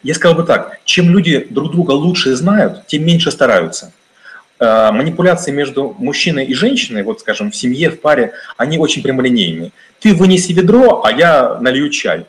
Я 0.02 0.14
сказал 0.14 0.36
бы 0.38 0.42
так, 0.42 0.80
чем 0.84 1.08
люди 1.10 1.46
друг 1.48 1.70
друга 1.70 1.92
лучше 1.92 2.34
знают, 2.34 2.88
тем 2.88 3.06
меньше 3.06 3.30
стараются. 3.30 3.92
Э, 4.58 4.92
манипуляции 4.92 5.50
между 5.50 5.94
мужчиной 5.98 6.44
и 6.44 6.54
женщиной, 6.54 7.02
вот 7.02 7.20
скажем, 7.20 7.50
в 7.50 7.56
семье, 7.56 7.90
в 7.90 8.00
паре, 8.00 8.32
они 8.56 8.78
очень 8.78 9.02
прямолинейные. 9.02 9.72
Ты 9.98 10.14
вынеси 10.14 10.52
ведро, 10.52 11.02
а 11.04 11.10
я 11.10 11.58
налью 11.60 11.90
чай. 11.90 12.26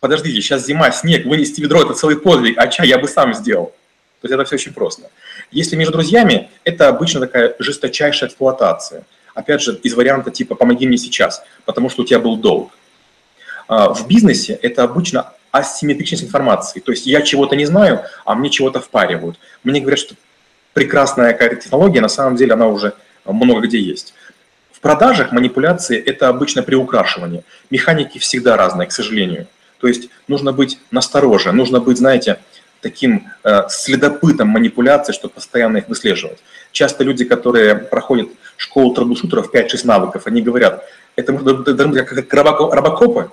Подождите, 0.00 0.40
сейчас 0.40 0.64
зима, 0.64 0.90
снег, 0.90 1.26
вынести 1.26 1.60
ведро– 1.60 1.82
это 1.84 1.94
целый 1.94 2.16
подвиг, 2.16 2.56
а 2.58 2.68
чай 2.68 2.88
я 2.88 2.98
бы 2.98 3.08
сам 3.08 3.34
сделал. 3.34 3.74
То 4.20 4.26
есть 4.28 4.34
это 4.34 4.44
все 4.44 4.54
очень 4.56 4.72
просто. 4.72 5.10
Если 5.50 5.76
между 5.76 5.92
друзьями, 5.92 6.48
это 6.64 6.88
обычно 6.88 7.20
такая 7.20 7.54
жесточайшая 7.58 8.28
эксплуатация. 8.30 9.04
Опять 9.34 9.60
же, 9.60 9.78
из 9.82 9.94
варианта 9.94 10.30
типа 10.30 10.54
«помоги 10.54 10.86
мне 10.86 10.96
сейчас», 10.96 11.42
потому 11.66 11.90
что 11.90 12.02
у 12.02 12.04
тебя 12.06 12.20
был 12.20 12.36
долг. 12.36 12.72
А, 13.68 13.92
в 13.92 14.06
бизнесе 14.06 14.58
это 14.62 14.82
обычно 14.82 15.32
асимметричность 15.50 16.24
информации. 16.24 16.80
То 16.80 16.92
есть 16.92 17.06
я 17.06 17.20
чего-то 17.20 17.54
не 17.54 17.66
знаю, 17.66 18.04
а 18.24 18.34
мне 18.34 18.48
чего-то 18.48 18.80
впаривают. 18.80 19.38
Мне 19.62 19.80
говорят, 19.80 20.00
что 20.00 20.14
прекрасная 20.74 21.32
какая-то 21.32 21.56
технология, 21.56 22.00
на 22.00 22.08
самом 22.08 22.36
деле 22.36 22.52
она 22.52 22.68
уже 22.68 22.92
много 23.24 23.66
где 23.66 23.80
есть. 23.80 24.12
В 24.72 24.80
продажах 24.80 25.32
манипуляции– 25.32 25.98
это 26.06 26.28
обычно 26.28 26.62
приукрашивание. 26.62 27.42
Механики 27.70 28.18
всегда 28.18 28.56
разные, 28.56 28.86
к 28.86 28.92
сожалению. 28.92 29.46
То 29.80 29.88
есть 29.88 30.10
нужно 30.28 30.52
быть 30.52 30.78
настороже, 30.90 31.52
нужно 31.52 31.80
быть, 31.80 31.96
знаете, 31.98 32.38
таким 32.82 33.28
э, 33.44 33.62
следопытом 33.70 34.48
манипуляций, 34.48 35.14
чтобы 35.14 35.34
постоянно 35.34 35.78
их 35.78 35.88
выслеживать. 35.88 36.38
Часто 36.70 37.02
люди, 37.02 37.24
которые 37.24 37.76
проходят 37.76 38.28
школу 38.58 38.92
трэблшутеров 38.92 39.54
5-6 39.54 39.86
навыков, 39.86 40.22
они 40.26 40.42
говорят, 40.42 40.84
это 41.16 41.32
как 41.32 42.34
робокопы, 42.34 43.30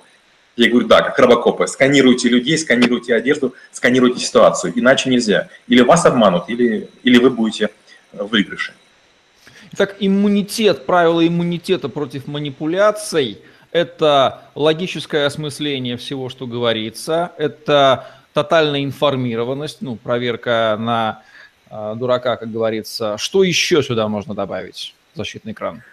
я 0.58 0.70
говорю, 0.70 0.88
да, 0.88 1.02
как 1.02 1.18
робокопы. 1.18 1.68
Сканируйте 1.68 2.30
людей, 2.30 2.58
сканируйте 2.58 3.16
одежду, 3.16 3.56
сканируйте 3.72 4.20
ситуацию. 4.20 4.74
Иначе 4.76 5.10
нельзя. 5.10 5.48
Или 5.68 5.82
вас 5.82 6.06
обманут, 6.06 6.50
или, 6.50 6.90
или 7.04 7.18
вы 7.18 7.30
будете 7.30 7.70
выигрыше. 8.12 8.74
Итак, 9.74 9.96
иммунитет, 10.00 10.86
правила 10.86 11.26
иммунитета 11.26 11.88
против 11.88 12.28
манипуляций– 12.28 13.38
это 13.72 14.42
логическое 14.54 15.26
осмысление 15.26 15.96
всего, 15.96 16.28
что 16.28 16.46
говорится, 16.46 17.32
это 17.38 18.08
тотальная 18.34 18.84
информированность, 18.84 19.82
ну, 19.82 19.96
проверка 19.96 20.76
на 20.78 21.24
э, 21.70 21.94
дурака, 21.96 22.36
как 22.36 22.52
говорится. 22.52 23.18
Что 23.18 23.46
еще 23.46 23.82
сюда 23.82 24.10
можно 24.10 24.36
добавить? 24.36 24.94
Защитный 25.14 25.54
экран. 25.54 25.84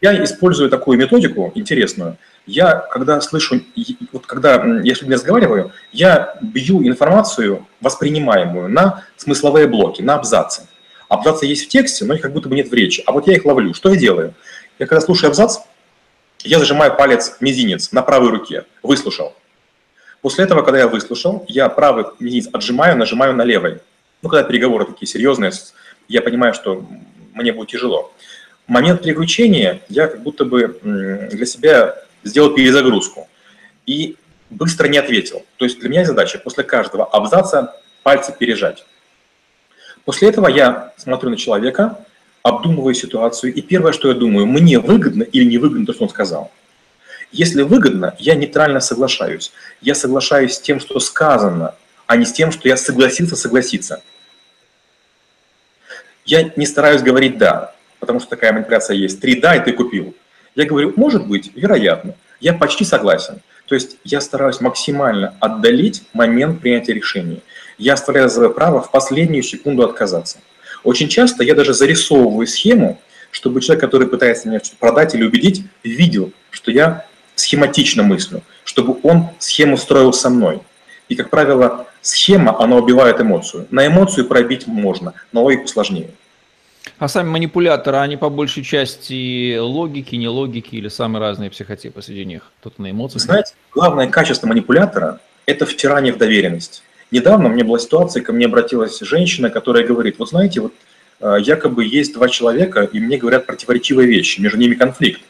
Я 0.00 0.22
использую 0.22 0.70
такую 0.70 0.96
методику 0.96 1.50
интересную– 1.56 2.16
я, 2.48 2.76
когда 2.76 3.20
слышу, 3.20 3.60
вот 4.12 4.26
когда 4.26 4.54
я 4.82 4.94
с 4.94 5.00
людьми 5.00 5.14
разговариваю, 5.14 5.70
я 5.92 6.36
бью 6.40 6.82
информацию, 6.86 7.66
воспринимаемую, 7.80 8.70
на 8.70 9.04
смысловые 9.16 9.66
блоки, 9.66 10.00
на 10.00 10.14
абзацы. 10.14 10.66
Абзацы 11.08 11.44
есть 11.44 11.66
в 11.66 11.68
тексте, 11.68 12.06
но 12.06 12.14
их 12.14 12.22
как 12.22 12.32
будто 12.32 12.48
бы 12.48 12.56
нет 12.56 12.70
в 12.70 12.74
речи. 12.74 13.02
А 13.06 13.12
вот 13.12 13.26
я 13.26 13.34
их 13.34 13.44
ловлю. 13.44 13.74
Что 13.74 13.90
я 13.90 13.96
делаю? 13.96 14.34
Я 14.78 14.86
когда 14.86 15.00
слушаю 15.02 15.28
абзац, 15.28 15.58
я 16.42 16.58
зажимаю 16.58 16.96
палец 16.96 17.36
мизинец 17.40 17.92
на 17.92 18.02
правой 18.02 18.30
руке. 18.30 18.64
Выслушал. 18.82 19.34
После 20.22 20.44
этого, 20.44 20.62
когда 20.62 20.78
я 20.78 20.88
выслушал, 20.88 21.44
я 21.48 21.68
правый 21.68 22.06
мизинец 22.18 22.48
отжимаю, 22.52 22.96
нажимаю 22.96 23.34
на 23.34 23.42
левый. 23.42 23.78
Ну, 24.22 24.30
когда 24.30 24.42
переговоры 24.42 24.86
такие 24.86 25.06
серьезные, 25.06 25.52
я 26.08 26.22
понимаю, 26.22 26.54
что 26.54 26.86
мне 27.34 27.52
будет 27.52 27.68
тяжело. 27.68 28.12
Момент 28.66 29.02
переключения 29.02 29.80
я 29.88 30.08
как 30.08 30.22
будто 30.22 30.44
бы 30.44 30.78
для 31.30 31.46
себя 31.46 31.94
сделал 32.24 32.54
перезагрузку 32.54 33.28
и 33.86 34.16
быстро 34.50 34.88
не 34.88 34.98
ответил. 34.98 35.44
То 35.56 35.64
есть 35.64 35.78
для 35.80 35.88
меня 35.88 36.04
задача 36.04 36.38
после 36.38 36.64
каждого 36.64 37.04
абзаца 37.04 37.74
пальцы 38.02 38.34
пережать. 38.36 38.84
После 40.04 40.28
этого 40.28 40.48
я 40.48 40.92
смотрю 40.96 41.30
на 41.30 41.36
человека, 41.36 41.98
обдумываю 42.42 42.94
ситуацию, 42.94 43.52
и 43.52 43.60
первое, 43.60 43.92
что 43.92 44.08
я 44.08 44.14
думаю, 44.14 44.46
мне 44.46 44.78
выгодно 44.78 45.22
или 45.22 45.44
не 45.44 45.58
выгодно 45.58 45.86
то, 45.86 45.92
что 45.92 46.04
он 46.04 46.10
сказал. 46.10 46.50
Если 47.30 47.62
выгодно, 47.62 48.16
я 48.18 48.34
нейтрально 48.34 48.80
соглашаюсь. 48.80 49.52
Я 49.82 49.94
соглашаюсь 49.94 50.54
с 50.54 50.60
тем, 50.60 50.80
что 50.80 50.98
сказано, 50.98 51.74
а 52.06 52.16
не 52.16 52.24
с 52.24 52.32
тем, 52.32 52.52
что 52.52 52.68
я 52.68 52.76
согласился 52.76 53.36
согласиться. 53.36 54.02
Я 56.24 56.50
не 56.56 56.66
стараюсь 56.66 57.02
говорить 57.02 57.36
«да», 57.36 57.74
потому 58.00 58.20
что 58.20 58.30
такая 58.30 58.52
манипуляция 58.52 58.96
есть. 58.96 59.20
Три 59.20 59.40
«да» 59.40 59.56
и 59.56 59.64
ты 59.64 59.72
купил. 59.72 60.14
Я 60.58 60.64
говорю, 60.66 60.92
может 60.96 61.28
быть, 61.28 61.52
вероятно. 61.54 62.16
Я 62.40 62.52
почти 62.52 62.84
согласен. 62.84 63.40
То 63.66 63.76
есть 63.76 63.96
я 64.02 64.20
стараюсь 64.20 64.60
максимально 64.60 65.34
отдалить 65.38 66.02
момент 66.12 66.60
принятия 66.60 66.94
решения. 66.94 67.42
Я 67.78 67.92
оставляю 67.92 68.28
за 68.28 68.48
право 68.48 68.82
в 68.82 68.90
последнюю 68.90 69.44
секунду 69.44 69.84
отказаться. 69.84 70.38
Очень 70.82 71.08
часто 71.08 71.44
я 71.44 71.54
даже 71.54 71.74
зарисовываю 71.74 72.48
схему, 72.48 73.00
чтобы 73.30 73.60
человек, 73.60 73.84
который 73.84 74.08
пытается 74.08 74.48
меня 74.48 74.60
продать 74.80 75.14
или 75.14 75.22
убедить, 75.22 75.62
видел, 75.84 76.32
что 76.50 76.72
я 76.72 77.06
схематично 77.36 78.02
мыслю, 78.02 78.42
чтобы 78.64 78.98
он 79.04 79.28
схему 79.38 79.76
строил 79.76 80.12
со 80.12 80.28
мной. 80.28 80.60
И, 81.08 81.14
как 81.14 81.30
правило, 81.30 81.86
Схема, 82.00 82.60
она 82.60 82.76
убивает 82.76 83.20
эмоцию. 83.20 83.66
На 83.70 83.86
эмоцию 83.86 84.26
пробить 84.26 84.66
можно, 84.66 85.14
на 85.32 85.40
логику 85.40 85.66
сложнее. 85.66 86.10
А 86.98 87.08
сами 87.08 87.28
манипуляторы, 87.28 87.98
они 87.98 88.16
по 88.16 88.28
большей 88.28 88.64
части 88.64 89.58
логики, 89.58 90.14
не 90.16 90.28
логики 90.28 90.76
или 90.76 90.88
самые 90.88 91.20
разные 91.20 91.50
психотипы 91.50 92.02
среди 92.02 92.24
них? 92.24 92.50
Кто-то 92.60 92.82
на 92.82 92.90
эмоциях? 92.90 93.22
Знаете, 93.22 93.54
главное 93.72 94.08
качество 94.08 94.46
манипулятора– 94.46 95.20
это 95.46 95.66
втирание 95.66 96.12
в 96.12 96.18
доверенность. 96.18 96.82
Недавно 97.10 97.48
у 97.48 97.52
меня 97.52 97.64
была 97.64 97.78
ситуация, 97.78 98.22
ко 98.22 98.32
мне 98.32 98.46
обратилась 98.46 98.98
женщина, 99.00 99.50
которая 99.50 99.86
говорит, 99.86 100.18
вот 100.18 100.28
знаете, 100.28 100.60
вот 100.60 100.74
э, 101.20 101.36
якобы 101.40 101.84
есть 101.84 102.12
два 102.14 102.28
человека, 102.28 102.82
и 102.82 103.00
мне 103.00 103.16
говорят 103.16 103.46
противоречивые 103.46 104.06
вещи, 104.06 104.40
между 104.40 104.58
ними 104.58 104.74
конфликт. 104.74 105.22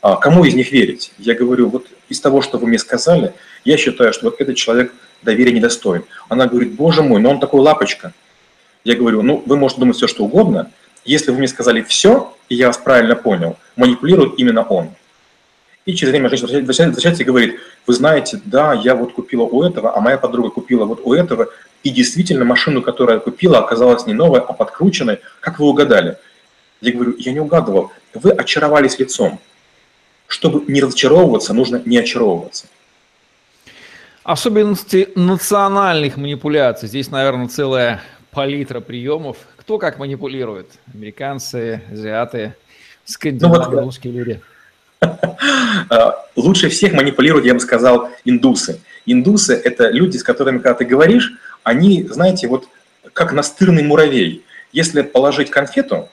А 0.00 0.16
кому 0.16 0.44
из 0.44 0.54
них 0.54 0.72
верить? 0.72 1.12
Я 1.18 1.34
говорю, 1.34 1.68
вот 1.68 1.86
из 2.08 2.20
того, 2.20 2.40
что 2.40 2.58
вы 2.58 2.68
мне 2.68 2.78
сказали, 2.78 3.34
я 3.64 3.76
считаю, 3.76 4.12
что 4.12 4.26
вот 4.26 4.40
этот 4.40 4.56
человек 4.56 4.92
доверия 5.22 5.52
недостоин. 5.52 6.04
Она 6.28 6.46
говорит, 6.46 6.72
боже 6.74 7.02
мой, 7.02 7.20
но 7.20 7.30
он 7.30 7.40
такой 7.40 7.60
лапочка. 7.60 8.12
Я 8.84 8.94
говорю, 8.94 9.22
ну, 9.22 9.42
вы 9.44 9.56
можете 9.56 9.80
думать 9.80 9.96
все, 9.96 10.06
что 10.06 10.24
угодно, 10.24 10.70
если 11.06 11.30
вы 11.30 11.38
мне 11.38 11.48
сказали 11.48 11.82
все, 11.82 12.34
и 12.48 12.54
я 12.54 12.66
вас 12.68 12.78
правильно 12.78 13.16
понял, 13.16 13.56
манипулирует 13.76 14.38
именно 14.38 14.62
он. 14.62 14.90
И 15.84 15.94
через 15.94 16.10
время 16.10 16.28
женщина 16.28 16.48
возвращается 16.58 17.22
и 17.22 17.26
говорит, 17.26 17.60
вы 17.86 17.94
знаете, 17.94 18.40
да, 18.44 18.74
я 18.74 18.96
вот 18.96 19.12
купила 19.12 19.42
у 19.42 19.62
этого, 19.62 19.96
а 19.96 20.00
моя 20.00 20.18
подруга 20.18 20.50
купила 20.50 20.84
вот 20.84 21.00
у 21.04 21.14
этого, 21.14 21.48
и 21.84 21.90
действительно 21.90 22.44
машину, 22.44 22.82
которую 22.82 23.18
я 23.18 23.20
купила, 23.20 23.58
оказалась 23.58 24.06
не 24.06 24.12
новой, 24.12 24.40
а 24.40 24.52
подкрученной. 24.52 25.20
Как 25.38 25.60
вы 25.60 25.66
угадали? 25.66 26.18
Я 26.80 26.92
говорю, 26.92 27.14
я 27.18 27.32
не 27.32 27.38
угадывал. 27.38 27.92
Вы 28.14 28.32
очаровались 28.32 28.98
лицом. 28.98 29.38
Чтобы 30.26 30.64
не 30.66 30.80
разочаровываться, 30.80 31.54
нужно 31.54 31.80
не 31.84 31.98
очаровываться. 31.98 32.66
Особенности 34.24 35.10
национальных 35.14 36.16
манипуляций. 36.16 36.88
Здесь, 36.88 37.12
наверное, 37.12 37.46
целая 37.46 38.02
палитра 38.32 38.80
приемов. 38.80 39.36
Кто 39.66 39.78
как 39.78 39.98
манипулирует? 39.98 40.68
Американцы, 40.94 41.82
азиаты, 41.90 42.54
скандинавы, 43.04 43.64
ну, 43.64 43.70
вот, 43.72 43.84
русские 43.86 44.12
люди. 44.12 44.40
Лучше 46.36 46.68
всех 46.68 46.92
манипулируют, 46.92 47.44
я 47.44 47.52
бы 47.52 47.58
сказал, 47.58 48.08
индусы. 48.24 48.80
Индусы– 49.06 49.60
это 49.64 49.88
люди, 49.90 50.18
с 50.18 50.22
которыми, 50.22 50.58
когда 50.58 50.74
ты 50.74 50.84
говоришь, 50.84 51.32
они, 51.64 52.04
знаете, 52.04 52.46
вот 52.46 52.68
как 53.12 53.32
настырный 53.32 53.82
муравей. 53.82 54.44
Если 54.70 55.02
положить 55.02 55.50
конфету, 55.50 56.08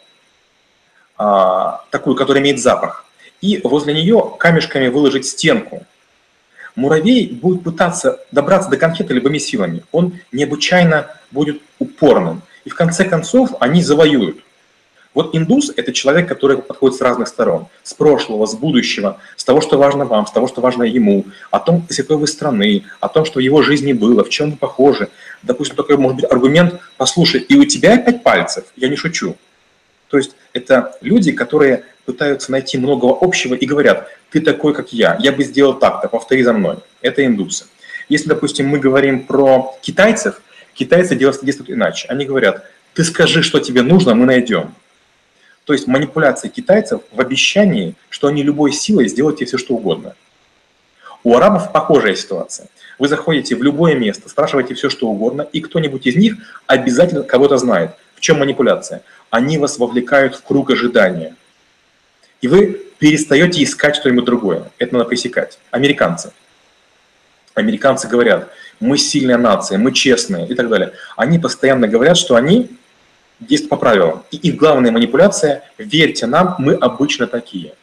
а, 1.15 1.85
такую, 1.91 2.15
которая 2.15 2.41
имеет 2.41 2.59
запах, 2.59 3.05
и 3.39 3.61
возле 3.63 3.93
нее 3.93 4.33
камешками 4.39 4.87
выложить 4.87 5.27
стенку, 5.27 5.85
муравей 6.75 7.29
будет 7.31 7.61
пытаться 7.63 8.19
добраться 8.31 8.71
до 8.71 8.77
конфеты 8.77 9.13
любыми 9.13 9.37
силами. 9.37 9.83
Он 9.91 10.19
необычайно 10.31 11.11
будет 11.29 11.61
упорным. 11.77 12.41
И 12.65 12.69
в 12.69 12.75
конце 12.75 13.05
концов 13.05 13.51
они 13.59 13.81
завоюют. 13.81 14.37
Вот 15.13 15.35
индус– 15.35 15.71
это 15.75 15.93
человек, 15.93 16.27
который 16.27 16.57
подходит 16.57 16.97
с 16.97 17.01
разных 17.01 17.27
сторон. 17.27 17.67
С 17.83 17.93
прошлого, 17.93 18.47
с 18.47 18.55
будущего, 18.55 19.19
с 19.35 19.43
того, 19.43 19.61
что 19.61 19.77
важно 19.77 20.05
вам, 20.05 20.25
с 20.25 20.31
того, 20.31 20.47
что 20.47 20.61
важно 20.61 20.83
ему, 20.83 21.25
о 21.51 21.59
том, 21.59 21.85
из 21.87 21.97
какой 21.97 22.17
вы 22.17 22.27
страны, 22.27 22.85
о 22.99 23.09
том, 23.09 23.25
что 23.25 23.39
в 23.39 23.43
его 23.43 23.61
жизни 23.61 23.93
было, 23.93 24.23
в 24.23 24.29
чем 24.29 24.51
вы 24.51 24.57
похожи. 24.57 25.09
Допустим, 25.43 25.75
такой 25.75 25.97
может 25.97 26.21
быть 26.21 26.31
аргумент 26.31 26.79
«послушай, 26.97 27.41
и 27.41 27.55
у 27.55 27.65
тебя 27.65 27.97
пять 27.97 28.23
пальцев?» 28.23 28.65
Я 28.75 28.89
не 28.89 28.95
шучу. 28.95 29.35
То 30.09 30.17
есть 30.17 30.35
это 30.51 30.95
люди, 31.01 31.31
которые 31.31 31.83
пытаются 32.05 32.51
найти 32.51 32.77
много 32.79 33.15
общего 33.21 33.53
и 33.53 33.65
говорят 33.67 34.07
«ты 34.31 34.41
такой, 34.41 34.73
как 34.73 34.93
я, 34.93 35.17
я 35.19 35.31
бы 35.31 35.43
сделал 35.43 35.75
так-то, 35.75 36.07
повтори 36.07 36.41
за 36.41 36.53
мной». 36.53 36.77
Это 37.01 37.23
индусы. 37.23 37.65
Если, 38.09 38.29
допустим, 38.29 38.67
мы 38.67 38.79
говорим 38.79 39.25
про 39.25 39.75
китайцев, 39.81 40.41
китайцы 40.73 41.15
действуют 41.15 41.69
иначе. 41.69 42.07
Они 42.07 42.25
говорят 42.25 42.65
«ты 42.93 43.03
скажи, 43.03 43.41
что 43.43 43.59
тебе 43.59 43.81
нужно, 43.81 44.15
мы 44.15 44.25
найдем». 44.25 44.73
То 45.65 45.73
есть 45.73 45.87
манипуляция 45.87 46.49
китайцев 46.49 47.01
в 47.11 47.21
обещании, 47.21 47.95
что 48.09 48.27
они 48.27 48.43
любой 48.43 48.73
силой 48.73 49.07
сделают 49.07 49.37
тебе 49.37 49.47
все, 49.47 49.57
что 49.57 49.75
угодно. 49.75 50.15
У 51.23 51.35
арабов 51.37 51.71
похожая 51.71 52.15
ситуация. 52.15 52.67
Вы 52.99 53.07
заходите 53.07 53.55
в 53.55 53.63
любое 53.63 53.95
место, 53.95 54.27
спрашиваете 54.27 54.73
все, 54.75 54.89
что 54.89 55.07
угодно, 55.07 55.47
и 55.53 55.61
кто-нибудь 55.61 56.05
из 56.05 56.15
них 56.17 56.35
обязательно 56.67 57.23
кого-то 57.23 57.57
знает. 57.57 57.91
В 58.15 58.19
чем 58.19 58.39
манипуляция? 58.39 59.03
Они 59.29 59.57
вас 59.57 59.79
вовлекают 59.79 60.35
в 60.35 60.43
круг 60.43 60.71
ожидания. 60.71 61.35
И 62.41 62.47
вы 62.47 62.81
перестаете 62.99 63.63
искать 63.63 63.95
что-нибудь 63.95 64.25
другое. 64.25 64.69
Это 64.77 64.93
надо 64.93 65.05
пресекать. 65.05 65.59
Американцы. 65.71 66.33
Американцы 67.53 68.07
говорят, 68.07 68.49
мы 68.79 68.97
сильная 68.97 69.37
нация, 69.37 69.77
мы 69.77 69.91
честные 69.91 70.47
и 70.47 70.55
так 70.55 70.69
далее. 70.69 70.93
Они 71.15 71.39
постоянно 71.39 71.87
говорят, 71.87 72.17
что 72.17 72.35
они 72.35 72.69
действуют 73.39 73.69
по 73.69 73.77
правилам. 73.77 74.23
И 74.31 74.37
их 74.37 74.55
главная 74.55 74.91
манипуляция– 74.91 75.63
верьте 75.77 76.25
нам, 76.25 76.55
мы 76.59 76.73
обычно 76.73 77.27
такие. 77.27 77.73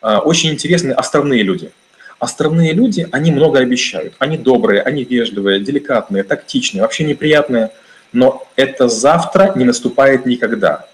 А, 0.00 0.20
очень 0.20 0.50
интересные 0.50 0.94
островные 0.94 1.42
люди. 1.42 1.70
Островные 2.18 2.72
люди, 2.72 3.08
они 3.10 3.32
много 3.32 3.58
обещают. 3.58 4.14
Они 4.18 4.38
добрые, 4.38 4.82
они 4.82 5.04
вежливые, 5.04 5.60
деликатные, 5.60 6.22
тактичные, 6.22 6.82
вообще 6.82 7.04
неприятные. 7.04 7.70
Но 8.12 8.46
это 8.56 8.88
завтра 8.88 9.52
не 9.56 9.64
наступает 9.64 10.24
никогда. 10.24 10.86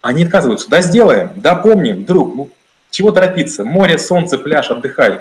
Они 0.00 0.24
отказываются. 0.24 0.70
Да, 0.70 0.80
сделаем, 0.80 1.32
да, 1.36 1.56
помним, 1.56 2.04
друг, 2.04 2.34
ну, 2.36 2.50
чего 2.90 3.10
торопиться? 3.10 3.64
Море, 3.64 3.98
солнце, 3.98 4.38
пляж, 4.38 4.70
отдыхай. 4.70 5.20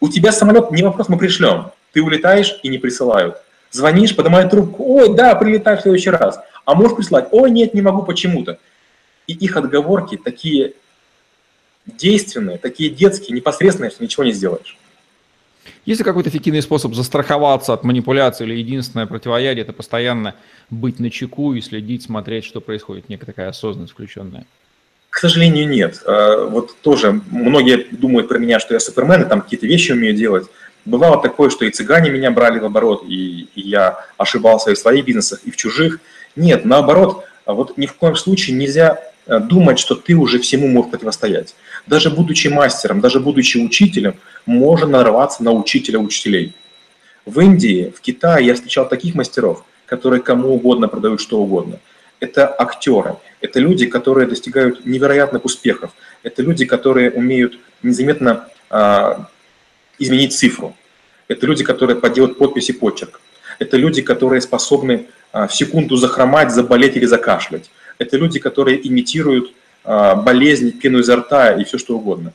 У 0.00 0.08
тебя 0.08 0.32
самолет, 0.32 0.70
не 0.70 0.82
вопрос, 0.82 1.08
мы 1.08 1.18
пришлем. 1.18 1.70
Ты 1.94 2.02
улетаешь 2.02 2.58
и 2.62 2.68
не 2.68 2.78
присылают. 2.78 3.36
Звонишь, 3.70 4.14
поднимают 4.14 4.50
трубку, 4.50 4.84
ой, 4.96 5.14
да, 5.14 5.34
прилетай 5.34 5.76
в 5.78 5.80
следующий 5.80 6.10
раз. 6.10 6.38
А 6.64 6.74
можешь 6.74 6.96
прислать, 6.96 7.28
ой, 7.30 7.50
нет, 7.50 7.72
не 7.72 7.80
могу 7.80 8.02
почему-то. 8.02 8.58
И 9.26 9.32
их 9.32 9.56
отговорки 9.56 10.16
такие 10.16 10.74
действенные, 11.86 12.58
такие 12.58 12.90
детские, 12.90 13.36
непосредственные, 13.36 13.90
что 13.90 14.02
ничего 14.02 14.24
не 14.24 14.32
сделаешь. 14.32 14.76
Есть 15.86 16.00
ли 16.00 16.04
какой-то 16.04 16.30
эффективный 16.30 16.62
способ 16.62 16.94
застраховаться 16.94 17.72
от 17.72 17.84
манипуляции 17.84 18.44
или 18.44 18.54
единственное 18.54 19.06
противоядие– 19.06 19.62
это 19.64 19.72
постоянно 19.72 20.34
быть 20.70 20.98
на 20.98 21.10
чеку 21.10 21.54
и 21.54 21.60
следить, 21.60 22.02
смотреть, 22.02 22.44
что 22.44 22.60
происходит, 22.60 23.08
некая 23.08 23.26
такая 23.26 23.48
осознанность 23.48 23.92
включенная? 23.92 24.46
К 25.10 25.18
сожалению, 25.18 25.68
нет. 25.68 26.02
А, 26.06 26.46
вот 26.46 26.76
тоже 26.80 27.20
многие 27.30 27.86
думают 27.92 28.28
про 28.28 28.38
меня, 28.38 28.58
что 28.58 28.74
я 28.74 28.80
супермен, 28.80 29.22
и 29.22 29.28
там 29.28 29.42
какие-то 29.42 29.66
вещи 29.66 29.92
умею 29.92 30.14
делать. 30.14 30.48
Бывало 30.84 31.20
такое, 31.20 31.48
что 31.50 31.64
и 31.64 31.70
цыгане 31.70 32.10
меня 32.10 32.30
брали 32.30 32.58
в 32.58 32.64
оборот, 32.64 33.04
и, 33.08 33.48
и 33.54 33.60
я 33.62 34.04
ошибался 34.18 34.70
и 34.70 34.74
в 34.74 34.78
своих 34.78 35.04
бизнесах, 35.04 35.40
и 35.44 35.50
в 35.50 35.56
чужих. 35.56 35.98
Нет, 36.36 36.64
наоборот, 36.64 37.24
вот 37.46 37.78
ни 37.78 37.86
в 37.86 37.94
коем 37.94 38.16
случае 38.16 38.56
нельзя 38.56 39.00
э, 39.26 39.38
думать, 39.38 39.78
что 39.78 39.94
ты 39.94 40.14
уже 40.14 40.38
всему 40.38 40.68
можешь 40.68 40.90
противостоять. 40.90 41.54
Даже 41.86 42.10
будучи 42.10 42.48
мастером, 42.48 43.00
даже 43.00 43.20
будучи 43.20 43.56
учителем, 43.56 44.16
можно 44.44 44.86
нарваться 44.86 45.42
на 45.42 45.52
учителя 45.52 45.98
учителей. 45.98 46.52
В 47.24 47.40
Индии, 47.40 47.92
в 47.96 48.00
Китае 48.02 48.46
я 48.46 48.54
встречал 48.54 48.86
таких 48.86 49.14
мастеров, 49.14 49.64
которые 49.86 50.20
кому 50.20 50.54
угодно 50.54 50.88
продают 50.88 51.20
что 51.20 51.38
угодно. 51.38 51.78
Это 52.20 52.46
актеры, 52.46 53.16
это 53.40 53.58
люди, 53.58 53.86
которые 53.86 54.26
достигают 54.26 54.84
невероятных 54.84 55.44
успехов, 55.44 55.92
это 56.22 56.42
люди, 56.42 56.64
которые 56.66 57.10
умеют 57.10 57.58
незаметно 57.82 58.48
а, 58.70 59.28
изменить 59.98 60.34
цифру. 60.34 60.76
Это 61.28 61.46
люди, 61.46 61.64
которые 61.64 61.96
подделают 61.96 62.38
подпись 62.38 62.70
и 62.70 62.72
почерк. 62.72 63.20
Это 63.58 63.76
люди, 63.76 64.02
которые 64.02 64.40
способны 64.40 65.06
а, 65.32 65.46
в 65.46 65.54
секунду 65.54 65.96
захромать, 65.96 66.52
заболеть 66.52 66.96
или 66.96 67.06
закашлять. 67.06 67.70
Это 67.98 68.16
люди, 68.16 68.38
которые 68.38 68.86
имитируют 68.86 69.52
а, 69.84 70.16
болезнь, 70.16 70.72
пену 70.72 70.98
изо 70.98 71.16
рта 71.16 71.52
и 71.52 71.64
все 71.64 71.78
что 71.78 71.96
угодно. 71.96 72.32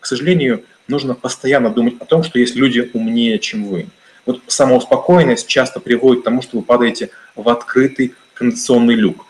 К 0.00 0.06
сожалению, 0.06 0.64
нужно 0.88 1.14
постоянно 1.14 1.70
думать 1.70 1.94
о 2.00 2.04
том, 2.04 2.22
что 2.24 2.38
есть 2.38 2.56
люди 2.56 2.90
умнее, 2.94 3.38
чем 3.38 3.64
вы. 3.64 3.86
Вот 4.24 4.40
самоуспокоенность 4.46 5.46
часто 5.46 5.80
приводит 5.80 6.22
к 6.22 6.24
тому, 6.24 6.42
что 6.42 6.56
вы 6.56 6.62
падаете 6.62 7.10
в 7.36 7.48
открытый 7.48 8.14
кондиционный 8.34 8.94
люк. 8.94 9.26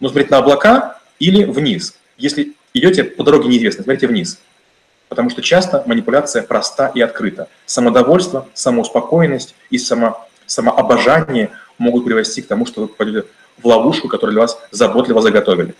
Но 0.00 0.08
смотреть 0.08 0.30
на 0.30 0.38
облака 0.38 0.98
или 1.18 1.44
вниз. 1.44 1.98
Если 2.16 2.54
идете 2.72 3.04
по 3.04 3.24
дороге 3.24 3.48
неизвестной, 3.48 3.84
смотрите 3.84 4.06
вниз 4.06 4.38
потому 5.08 5.30
что 5.30 5.42
часто 5.42 5.82
манипуляция 5.86 6.42
проста 6.42 6.88
и 6.88 7.00
открыта. 7.00 7.48
Самодовольство, 7.64 8.48
самоуспокоенность 8.54 9.54
и 9.70 9.78
само, 9.78 10.26
самообожание 10.46 11.50
могут 11.78 12.04
привести 12.04 12.42
к 12.42 12.48
тому, 12.48 12.66
что 12.66 12.82
вы 12.82 12.88
попадете 12.88 13.24
в 13.58 13.66
ловушку, 13.66 14.08
которую 14.08 14.34
для 14.34 14.42
вас 14.42 14.58
заботливо 14.70 15.22
заготовили. 15.22 15.74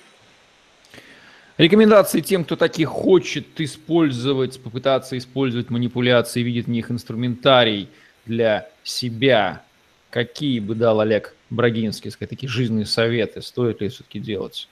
Рекомендации 1.58 2.20
тем, 2.20 2.44
кто 2.44 2.54
таких 2.56 2.88
хочет 2.88 3.60
использовать, 3.60 4.60
попытаться 4.60 5.16
использовать 5.16 5.70
манипуляции, 5.70 6.42
видит 6.42 6.66
в 6.66 6.70
них 6.70 6.90
инструментарий 6.90 7.88
для 8.26 8.68
себя. 8.82 9.62
Какие 10.10 10.60
бы 10.60 10.74
дал 10.74 11.00
Олег 11.00 11.34
Брагинский, 11.48 12.10
сказать, 12.10 12.30
такие 12.30 12.48
жизненные 12.48 12.84
советы, 12.84 13.40
стоит 13.40 13.80
ли 13.80 13.88
все-таки 13.88 14.20
делать? 14.20 14.68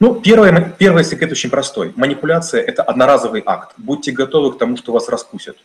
Ну, 0.00 0.14
первый, 0.14 0.52
первый 0.78 1.02
секрет 1.02 1.32
очень 1.32 1.50
простой. 1.50 1.92
Манипуляция– 1.96 2.62
это 2.66 2.84
одноразовый 2.84 3.42
акт. 3.44 3.74
Будьте 3.76 4.12
готовы 4.12 4.52
к 4.52 4.58
тому, 4.58 4.76
что 4.76 4.92
вас 4.92 5.08
раскусят. 5.08 5.56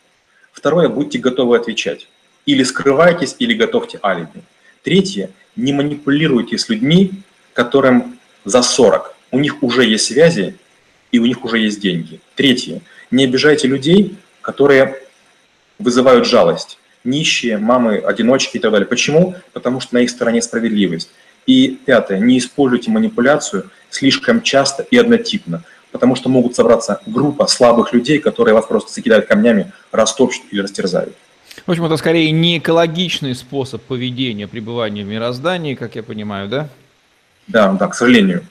Второе– 0.52 0.88
будьте 0.90 1.20
готовы 1.20 1.56
отвечать. 1.56 2.08
Или 2.48 2.64
скрывайтесь, 2.64 3.36
или 3.38 3.54
готовьте 3.54 4.00
алиби. 4.04 4.42
Третье, 4.82 5.30
не 5.56 5.72
манипулируйте 5.72 6.58
с 6.58 6.68
людьми, 6.68 7.12
которым 7.54 8.18
за 8.44 8.64
40. 8.64 9.16
У 9.30 9.38
них 9.38 9.62
уже 9.62 9.86
есть 9.86 10.06
связи, 10.06 10.56
и 11.12 11.20
у 11.20 11.28
них 11.28 11.46
уже 11.46 11.60
есть 11.60 11.80
деньги. 11.80 12.20
Третье, 12.36 12.82
не 13.12 13.26
обижайте 13.26 13.68
людей, 13.68 14.18
которые 14.42 15.00
вызывают 15.78 16.26
жалость. 16.26 16.80
Нищие, 17.04 17.60
мамы, 17.60 17.98
одиночки 17.98 18.58
и 18.58 18.60
так 18.60 18.72
далее. 18.72 18.88
Почему? 18.88 19.36
Потому 19.54 19.80
что 19.80 19.94
на 19.94 20.00
их 20.00 20.10
стороне 20.10 20.42
справедливость. 20.42 21.12
И 21.46 21.80
пятое, 21.86 22.20
не 22.20 22.38
используйте 22.38 22.90
манипуляцию 22.92 23.70
слишком 23.90 24.42
часто 24.42 24.84
и 24.84 24.98
однотипно, 24.98 25.64
потому 25.92 26.16
что 26.16 26.30
могут 26.30 26.56
собраться 26.56 27.02
группа 27.06 27.48
слабых 27.48 27.94
людей, 27.94 28.20
которые 28.20 28.56
вас 28.56 28.66
просто 28.66 28.92
закидают 28.92 29.26
камнями, 29.26 29.72
растопчут 29.92 30.44
или 30.52 30.62
растерзают. 30.62 31.16
В 31.66 31.70
общем, 31.70 31.86
это 31.86 31.98
скорее 31.98 32.32
не 32.32 32.58
экологичный 32.58 33.36
способ 33.36 33.82
поведения 33.84 34.48
пребывания 34.48 35.04
в 35.04 35.08
мироздании, 35.08 35.76
как 35.76 35.96
я 35.96 36.04
понимаю, 36.04 36.50
да? 36.50 36.70
Да, 37.48 37.72
да, 37.74 37.88
к 37.88 37.96
сожалению. 37.96 38.44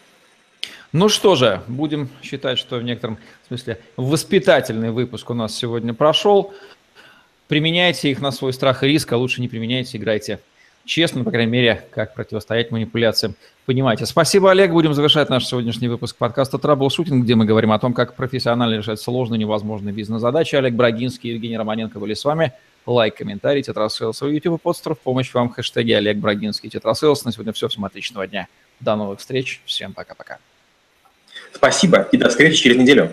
Ну 0.93 1.09
что 1.09 1.35
же, 1.37 1.63
будем 1.69 2.11
считать, 2.23 2.59
что 2.59 2.77
в 2.77 2.83
некотором 2.83 3.19
смысле 3.49 3.81
воспитательный 3.97 4.91
выпуск 4.91 5.31
у 5.31 5.35
нас 5.35 5.57
сегодня 5.57 5.95
прошел. 5.95 6.53
Применяйте 7.49 8.11
их 8.11 8.21
на 8.21 8.31
свой 8.31 8.53
страх 8.53 8.83
и 8.85 8.87
риск, 8.87 9.11
а 9.13 9.17
лучше 9.17 9.41
не 9.41 9.49
применяйте, 9.49 9.97
играйте 9.97 10.41
честно, 10.85 11.25
по 11.25 11.31
крайней 11.31 11.51
мере, 11.51 11.85
как 11.91 12.15
противостоять 12.15 12.71
манипуляциям. 12.71 13.35
Понимаете. 13.67 14.07
Спасибо, 14.07 14.51
Олег. 14.51 14.73
Будем 14.73 14.93
завершать 14.93 15.29
наш 15.29 15.47
сегодняшний 15.47 15.89
выпуск 15.89 16.17
подкаста 16.17 16.59
«Траблшутинг», 16.59 17.25
где 17.25 17.35
мы 17.37 17.45
говорим 17.45 17.71
о 17.73 17.79
том, 17.79 17.95
как 17.95 18.15
профессионально 18.15 18.77
решать 18.77 19.01
сложные 19.01 19.39
невозможные 19.39 19.93
бизнес-задачи. 19.93 20.57
Олег 20.57 20.75
Брагинский 20.75 21.31
и 21.31 21.35
Евгений 21.35 21.57
Романенко 21.57 22.01
были 22.01 22.15
с 22.15 22.25
вами. 22.25 22.53
Лайк, 22.87 23.15
комментарий, 23.15 23.63
TetraSales 23.63 24.21
в 24.21 24.27
YouTube 24.27 24.59
и 24.59 24.63
Podster. 24.63 24.95
В 24.95 24.99
помощь 24.99 25.33
вам 25.33 25.51
хэштеги 25.51 25.93
Олег 25.93 26.17
Брагинский, 26.17 26.71
TetraSales. 26.71 27.25
На 27.25 27.33
сегодня 27.33 27.53
все. 27.53 27.69
Всем 27.69 27.85
отличного 27.85 28.27
дня. 28.27 28.49
До 28.81 28.97
новых 28.97 29.21
встреч. 29.21 29.61
Всем 29.65 29.93
пока-пока. 29.93 30.39
Спасибо 31.53 32.09
и 32.11 32.17
до 32.17 32.29
встречи 32.29 32.57
через 32.57 32.79
неделю. 32.79 33.13